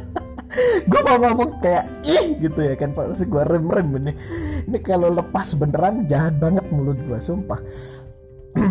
Gue 0.89 1.01
mau 1.01 1.17
ngomong 1.17 1.61
kayak 1.61 2.05
ih 2.05 2.37
gitu 2.37 2.59
ya 2.61 2.75
kan 2.77 2.93
pak. 2.93 3.17
Gue 3.25 3.43
rem 3.45 3.65
rem 3.69 3.89
ini. 4.01 4.13
Ini 4.69 4.77
kalau 4.85 5.09
lepas 5.09 5.53
beneran 5.57 6.05
jahat 6.05 6.37
banget 6.37 6.65
mulut 6.69 6.97
gue 7.05 7.17
sumpah. 7.17 7.57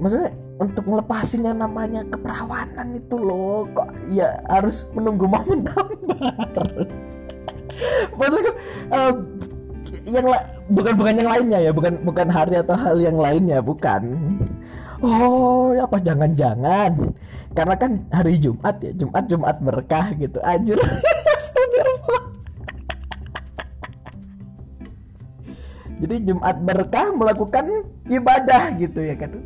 Maksudnya 0.00 0.32
untuk 0.54 0.86
ngelepasin 0.86 1.42
yang 1.44 1.58
namanya 1.58 2.06
keperawanan 2.06 2.94
itu 2.94 3.18
loh 3.18 3.66
kok 3.74 3.90
ya 4.06 4.38
harus 4.46 4.86
menunggu 4.94 5.26
momen 5.26 5.64
tahun 5.68 5.98
baru 6.14 6.86
maksudku 8.14 8.52
uh, 8.94 9.12
yang 10.14 10.26
la- 10.30 10.46
bukan 10.70 10.94
bukan 10.94 11.14
yang 11.18 11.30
lainnya 11.34 11.58
ya 11.58 11.70
bukan 11.74 11.98
bukan 12.06 12.28
hari 12.30 12.54
atau 12.62 12.78
hal 12.78 12.96
yang 13.02 13.18
lainnya 13.18 13.58
bukan. 13.58 14.02
Oh 15.02 15.74
apa? 15.74 15.98
Jangan-jangan. 15.98 17.12
Karena 17.54 17.74
kan 17.74 18.06
hari 18.14 18.38
Jumat 18.38 18.78
ya 18.80 18.94
Jumat 18.94 19.26
Jumat 19.26 19.56
berkah 19.58 20.14
gitu. 20.14 20.38
Anjir. 20.46 20.78
Jadi 26.04 26.26
Jumat 26.26 26.58
berkah 26.60 27.16
melakukan 27.16 27.86
ibadah 28.10 28.76
gitu 28.76 29.00
ya 29.00 29.14
kan. 29.16 29.40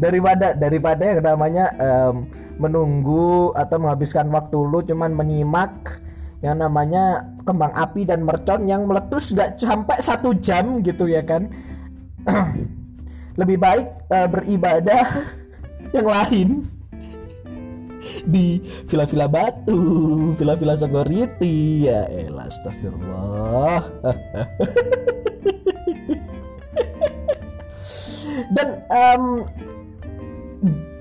Daripada 0.00 0.56
daripada 0.56 1.04
yang 1.04 1.22
namanya 1.22 1.70
em, 1.76 2.26
menunggu 2.56 3.52
atau 3.52 3.76
menghabiskan 3.78 4.26
waktu 4.32 4.58
lu 4.58 4.80
cuman 4.80 5.12
menyimak 5.12 6.00
yang 6.40 6.56
namanya 6.56 7.20
kembang 7.44 7.72
api 7.76 8.08
dan 8.08 8.24
mercon 8.24 8.64
yang 8.64 8.88
meletus 8.88 9.36
gak 9.36 9.60
sampai 9.60 10.00
satu 10.00 10.32
jam 10.40 10.80
gitu 10.80 11.04
ya 11.08 11.20
kan. 11.20 11.52
Lebih 13.40 13.56
baik 13.60 13.86
eh, 14.08 14.28
beribadah 14.28 15.04
yang 15.96 16.08
lain. 16.08 16.48
Di 18.32 18.64
villa-villa 18.88 19.28
batu, 19.28 19.76
villa-villa 20.36 20.72
Sogoriti. 20.76 21.84
Ya 21.84 22.08
elah 22.08 22.48
astagfirullah. 22.48 23.80
Dan 28.50 28.68
em, 28.88 29.44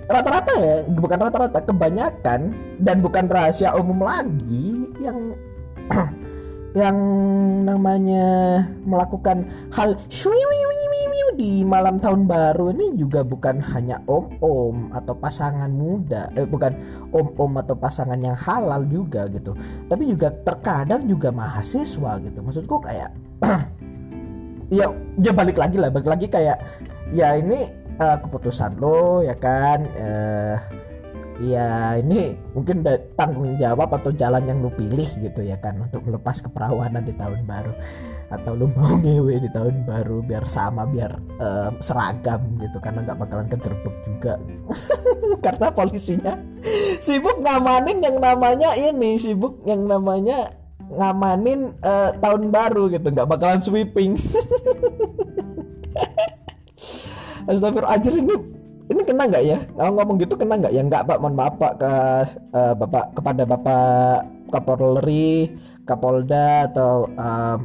rata-rata 0.10 0.54
ya 0.58 0.76
bukan 0.90 1.20
rata-rata 1.22 1.60
kebanyakan 1.64 2.54
dan 2.82 2.98
bukan 3.00 3.26
rahasia 3.30 3.78
umum 3.78 4.02
lagi 4.02 4.90
yang 4.98 5.38
yang 6.82 6.98
namanya 7.66 8.62
melakukan 8.86 9.46
hal 9.74 9.98
di 11.40 11.64
malam 11.64 12.04
tahun 12.04 12.28
baru 12.28 12.76
ini 12.76 13.00
juga 13.00 13.24
bukan 13.24 13.64
hanya 13.72 14.04
om-om 14.12 14.92
atau 14.92 15.16
pasangan 15.16 15.72
muda 15.72 16.28
eh 16.36 16.44
bukan 16.44 16.76
om-om 17.16 17.56
atau 17.64 17.80
pasangan 17.80 18.20
yang 18.20 18.36
halal 18.36 18.84
juga 18.92 19.24
gitu. 19.32 19.56
Tapi 19.88 20.04
juga 20.12 20.36
terkadang 20.44 21.08
juga 21.08 21.32
mahasiswa 21.32 22.20
gitu. 22.20 22.44
Maksudku 22.44 22.76
kayak 22.84 23.16
ya 24.84 24.92
ya 25.16 25.32
balik 25.32 25.56
lagi 25.56 25.80
lah 25.80 25.88
balik 25.88 26.12
lagi 26.12 26.28
kayak 26.28 26.60
ya 27.16 27.40
ini 27.40 27.72
eh, 28.00 28.18
keputusan 28.24 28.80
lo 28.80 29.22
ya 29.22 29.36
kan? 29.36 29.80
Eh 29.96 30.58
ya 31.40 31.96
ini 31.96 32.36
mungkin 32.52 32.84
tanggung 33.16 33.56
jawab 33.56 33.96
atau 33.96 34.12
jalan 34.12 34.44
yang 34.44 34.60
lu 34.60 34.72
pilih 34.74 35.08
gitu 35.20 35.42
ya 35.44 35.60
kan? 35.60 35.80
Untuk 35.80 36.04
melepas 36.08 36.40
keperawanan 36.40 37.04
di 37.04 37.14
tahun 37.16 37.44
baru. 37.44 37.74
Atau 38.30 38.54
lu 38.56 38.70
mau 38.74 38.96
ngewe 39.00 39.42
di 39.42 39.50
tahun 39.52 39.84
baru 39.84 40.22
biar 40.24 40.46
sama 40.48 40.88
biar 40.88 41.12
eh, 41.40 41.70
seragam 41.84 42.60
gitu 42.64 42.78
karena 42.80 43.04
nggak 43.04 43.18
bakalan 43.20 43.48
kegerbek 43.52 43.96
juga. 44.08 44.34
Karena 45.46 45.72
polisinya 45.72 46.36
sibuk 47.00 47.40
ngamanin 47.40 48.04
yang 48.04 48.18
namanya 48.20 48.76
ini 48.76 49.16
sibuk 49.16 49.64
yang 49.64 49.88
namanya 49.88 50.52
ngamanin 50.90 51.78
eh, 51.86 52.10
tahun 52.18 52.50
baru 52.50 52.90
gitu 52.90 53.08
nggak 53.14 53.30
bakalan 53.30 53.62
sweeping 53.62 54.18
Astagfirullahaladzim 57.50 58.14
ini 58.22 58.36
ini 58.90 59.02
kena 59.06 59.26
nggak 59.26 59.44
ya? 59.46 59.58
Kalau 59.74 59.92
ngomong 59.98 60.18
gitu 60.22 60.34
kena 60.38 60.58
nggak 60.58 60.74
ya? 60.74 60.82
Nggak 60.86 61.04
pak, 61.10 61.18
mohon 61.18 61.34
maaf 61.34 61.56
pak 61.58 61.74
ke 61.82 61.94
eh, 62.54 62.74
bapak 62.78 63.06
kepada 63.18 63.44
bapak 63.46 64.18
Kapolri, 64.50 65.54
Kapolda 65.86 66.70
atau 66.70 67.10
em, 67.10 67.58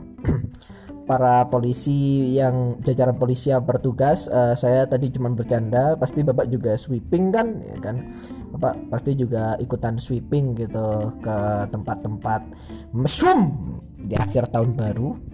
para 1.08 1.44
polisi 1.52 2.32
yang 2.32 2.80
jajaran 2.80 3.16
polisi 3.16 3.52
yang 3.52 3.64
bertugas. 3.64 4.28
Eh, 4.28 4.56
saya 4.56 4.88
tadi 4.88 5.12
cuma 5.12 5.32
bercanda. 5.32 5.96
Pasti 6.00 6.24
bapak 6.24 6.48
juga 6.48 6.80
sweeping 6.80 7.32
kan, 7.32 7.60
ya 7.60 7.76
kan? 7.80 7.96
Bapak 8.56 8.88
pasti 8.88 9.12
juga 9.16 9.56
ikutan 9.60 10.00
sweeping 10.00 10.56
gitu 10.56 11.12
ke 11.20 11.36
tempat-tempat 11.72 12.40
mesum 12.96 13.52
di 14.00 14.16
akhir 14.16 14.48
tahun 14.48 14.76
baru. 14.76 15.33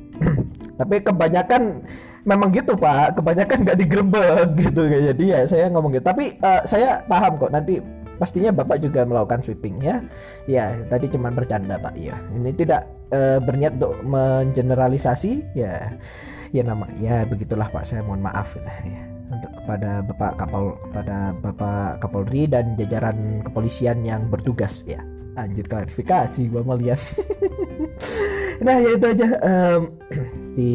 Tapi 0.81 1.05
kebanyakan 1.05 1.85
memang 2.25 2.49
gitu 2.49 2.73
pak. 2.73 3.21
Kebanyakan 3.21 3.69
nggak 3.69 3.79
digerebek 3.85 4.49
gitu. 4.64 4.83
Jadi 4.88 5.25
ya 5.29 5.45
saya 5.45 5.69
ngomong 5.69 5.93
gitu. 5.93 6.05
Tapi 6.09 6.40
eh, 6.40 6.62
saya 6.64 7.05
paham 7.05 7.37
kok. 7.37 7.53
Nanti 7.53 7.77
pastinya 8.16 8.53
bapak 8.53 8.85
juga 8.85 9.09
melakukan 9.09 9.40
sweeping 9.40 9.81
ya 9.81 10.05
ya 10.45 10.77
tadi 10.93 11.09
cuma 11.12 11.29
bercanda 11.29 11.77
pak. 11.77 11.97
Ya 12.01 12.16
ini 12.33 12.57
tidak 12.57 12.88
eh, 13.12 13.38
berniat 13.45 13.77
untuk 13.77 14.01
mengeneralisasi. 14.01 15.53
Ya 15.53 16.01
ya 16.51 16.62
nama 16.64 16.88
ya 16.97 17.29
begitulah 17.29 17.69
pak. 17.69 17.85
Saya 17.85 18.01
mohon 18.01 18.25
maaf 18.25 18.57
lah 18.57 18.79
ya 18.85 19.11
untuk 19.31 19.53
kepada 19.62 20.03
bapak 20.03 20.33
kapol 20.43 20.75
kepada 20.90 21.16
bapak 21.38 22.03
kapolri 22.03 22.51
dan 22.51 22.75
jajaran 22.75 23.47
kepolisian 23.47 24.03
yang 24.03 24.27
bertugas 24.27 24.83
ya 24.85 24.99
anjir 25.46 25.66
klarifikasi 25.66 26.42
gua 26.53 26.62
melihat 26.64 27.00
nah 28.64 28.76
ya 28.76 28.90
itu 28.96 29.07
aja 29.09 29.29
em, 29.40 29.83
di 30.57 30.74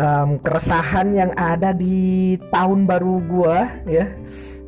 em, 0.00 0.30
keresahan 0.40 1.08
yang 1.12 1.32
ada 1.36 1.70
di 1.74 2.36
tahun 2.50 2.88
baru 2.88 3.14
gua 3.28 3.68
ya. 3.86 4.08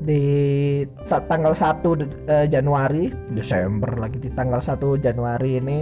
Di 0.03 0.83
tanggal 1.07 1.55
1 1.55 1.95
de- 1.95 2.11
eh, 2.27 2.47
Januari 2.51 3.07
Desember 3.31 3.87
lagi 3.95 4.19
di 4.19 4.35
tanggal 4.35 4.59
1 4.59 4.99
Januari 4.99 5.63
ini 5.63 5.79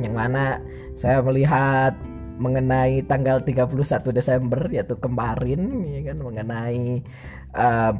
yang 0.00 0.16
mana 0.16 0.56
saya 0.96 1.20
melihat 1.20 2.00
mengenai 2.40 3.04
tanggal 3.04 3.44
31 3.44 4.16
Desember 4.16 4.64
yaitu 4.72 4.96
kemarin 4.96 5.68
ya 5.84 6.00
kan 6.08 6.16
mengenai 6.16 7.04
em, 7.52 7.94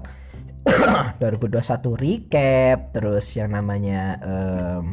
2021 1.21 1.97
recap 1.97 2.79
terus 2.93 3.27
yang 3.37 3.51
namanya 3.53 4.21
em, 4.21 4.85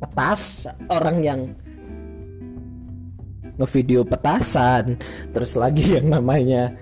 petas 0.00 0.64
orang 0.88 1.18
yang 1.20 1.40
ngevideo 3.60 4.08
petasan 4.08 4.96
terus 5.36 5.52
lagi 5.60 6.00
yang 6.00 6.08
namanya 6.08 6.72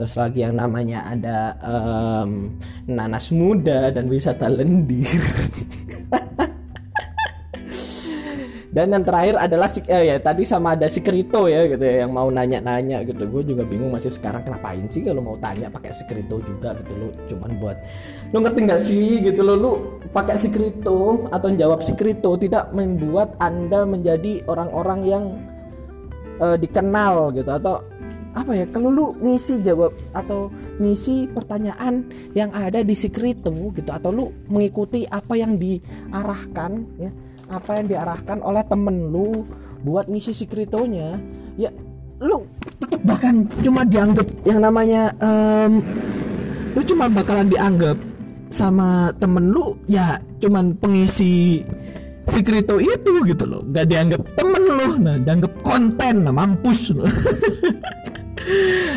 terus 0.00 0.16
lagi 0.16 0.40
yang 0.48 0.56
namanya 0.56 1.04
ada 1.12 1.38
em, 1.60 2.56
nanas 2.88 3.28
muda 3.28 3.92
dan 3.92 4.08
wisata 4.08 4.48
lendir 4.48 5.20
dan 8.72 8.88
yang 8.88 9.04
terakhir 9.04 9.36
adalah 9.36 9.68
si, 9.68 9.84
eh, 9.84 10.08
ya 10.08 10.16
tadi 10.16 10.48
sama 10.48 10.72
ada 10.72 10.88
si 10.88 11.04
Krito 11.04 11.44
ya 11.44 11.68
gitu 11.68 11.84
ya 11.84 12.08
yang 12.08 12.12
mau 12.16 12.32
nanya-nanya 12.32 13.04
gitu. 13.04 13.28
Gue 13.28 13.44
juga 13.44 13.68
bingung 13.68 13.92
masih 13.92 14.08
sekarang 14.08 14.48
kenapain 14.48 14.88
sih 14.88 15.04
kalau 15.04 15.20
mau 15.20 15.36
tanya 15.36 15.68
pakai 15.68 15.92
si 15.92 16.08
Krito 16.08 16.40
juga 16.40 16.72
gitu 16.80 16.96
lo 16.96 17.08
cuman 17.28 17.60
buat 17.60 17.76
lo 18.32 18.40
ngerti 18.40 18.60
nggak 18.64 18.80
sih 18.80 19.20
gitu 19.28 19.44
lo 19.44 19.54
lu 19.60 19.72
pakai 20.08 20.40
si 20.40 20.48
Krito 20.48 21.28
atau 21.28 21.52
jawab 21.52 21.84
si 21.84 21.92
Krito 21.92 22.32
tidak 22.40 22.72
membuat 22.72 23.36
anda 23.44 23.84
menjadi 23.84 24.40
orang-orang 24.48 25.00
yang 25.04 25.24
eh, 26.40 26.56
dikenal 26.56 27.36
gitu. 27.36 27.52
Atau 27.52 27.84
apa 28.32 28.56
ya 28.56 28.64
kalau 28.72 28.88
lu 28.88 29.06
ngisi 29.20 29.60
jawab 29.60 29.92
atau 30.16 30.48
ngisi 30.80 31.28
pertanyaan 31.28 32.08
yang 32.32 32.48
ada 32.56 32.80
di 32.80 32.96
Secreto 32.96 33.52
gitu 33.52 33.92
atau 33.92 34.08
lu 34.08 34.32
mengikuti 34.48 35.04
apa 35.04 35.36
yang 35.36 35.60
diarahkan 35.60 36.72
ya 36.96 37.12
apa 37.52 37.78
yang 37.78 37.86
diarahkan 37.92 38.40
oleh 38.40 38.64
temen 38.64 39.12
lu 39.12 39.44
buat 39.84 40.08
ngisi 40.08 40.32
Secretonya 40.32 41.20
ya 41.60 41.68
lu 42.22 42.48
tetap 42.80 43.02
bahkan 43.04 43.44
cuma 43.60 43.84
dianggap 43.84 44.24
yang 44.48 44.62
namanya 44.62 45.12
em, 45.20 45.82
lu 46.72 46.80
cuma 46.86 47.10
bakalan 47.12 47.50
dianggap 47.50 47.98
sama 48.48 49.12
temen 49.20 49.52
lu 49.52 49.76
ya 49.90 50.16
cuman 50.40 50.76
pengisi 50.78 51.64
Secreto 52.22 52.78
itu 52.78 53.26
gitu 53.26 53.44
loh. 53.44 53.60
Gak 53.74 53.90
dianggap 53.90 54.22
temen 54.38 54.62
lu 54.62 54.88
nah 55.02 55.18
dianggap 55.18 55.52
konten 55.66 56.24
nah 56.24 56.32
mampus 56.32 56.94
lu. 56.94 57.04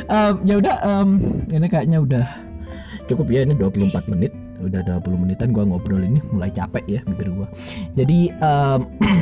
Em, 0.05 0.33
ya 0.41 0.57
udah 0.57 0.75
em, 0.81 1.09
ini 1.53 1.67
kayaknya 1.69 2.01
udah 2.01 2.25
cukup 3.05 3.29
ya 3.29 3.45
ini 3.45 3.53
24 3.53 4.09
menit 4.09 4.33
udah 4.67 4.81
20 5.01 5.21
menitan 5.21 5.49
gua 5.53 5.65
ngobrol 5.65 6.01
ini 6.01 6.19
mulai 6.33 6.49
capek 6.49 6.85
ya 6.89 7.01
bibir 7.05 7.31
gua. 7.33 7.47
Jadi 7.93 8.33
em, 8.33 8.81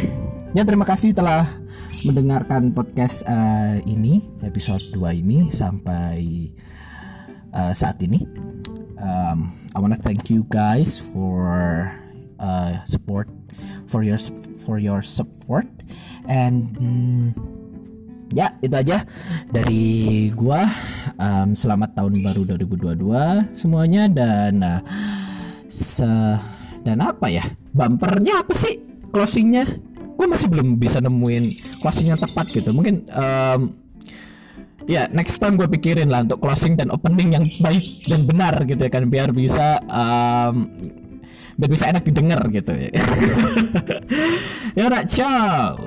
ya 0.57 0.63
terima 0.65 0.87
kasih 0.87 1.11
telah 1.11 1.47
mendengarkan 2.03 2.75
podcast 2.75 3.23
eh, 3.23 3.79
ini 3.87 4.23
episode 4.43 4.83
2 4.95 5.21
ini 5.23 5.49
sampai 5.51 6.49
eh, 7.53 7.73
saat 7.75 7.99
ini. 8.03 8.23
Um, 9.03 9.51
I 9.75 9.81
wanna 9.81 9.99
thank 9.99 10.31
you 10.31 10.47
guys 10.47 11.11
for 11.11 11.81
uh, 12.39 12.73
support 12.85 13.27
for 13.87 14.03
your 14.03 14.19
for 14.63 14.77
your 14.77 15.01
support. 15.01 15.65
And 16.29 16.71
mm, 16.77 17.23
ya 18.33 18.53
itu 18.61 18.75
aja 18.75 19.07
dari 19.49 20.29
gua. 20.33 20.67
Um, 21.13 21.53
selamat 21.53 21.93
tahun 21.93 22.19
baru 22.25 22.41
2022 22.57 23.53
semuanya 23.53 24.09
dan 24.09 24.53
uh, 24.65 24.81
se 25.73 26.37
dan 26.85 27.01
apa 27.01 27.25
ya? 27.33 27.41
Bumpernya 27.73 28.45
apa 28.45 28.53
sih 28.53 28.77
closingnya? 29.09 29.65
Gue 30.13 30.29
masih 30.29 30.45
belum 30.45 30.77
bisa 30.77 31.01
nemuin 31.01 31.43
closing 31.81 32.13
yang 32.13 32.21
tepat 32.21 32.53
gitu. 32.53 32.69
Mungkin 32.69 33.09
um, 33.09 33.73
ya 34.85 35.09
next 35.09 35.41
time 35.41 35.57
gue 35.57 35.65
pikirin 35.65 36.13
lah 36.13 36.21
untuk 36.21 36.37
closing 36.37 36.77
dan 36.77 36.93
opening 36.93 37.33
yang 37.33 37.45
baik 37.63 38.05
dan 38.05 38.29
benar 38.29 38.53
gitu 38.69 38.85
ya 38.85 38.91
kan. 38.93 39.09
Biar 39.09 39.33
bisa 39.33 39.81
um, 39.89 40.69
biar 41.57 41.69
bisa 41.73 41.89
enak 41.89 42.03
didengar 42.05 42.45
gitu 42.53 42.71
ya. 42.77 42.91
Ya 44.73 44.89
udah 44.89 45.05
ciao 45.05 45.77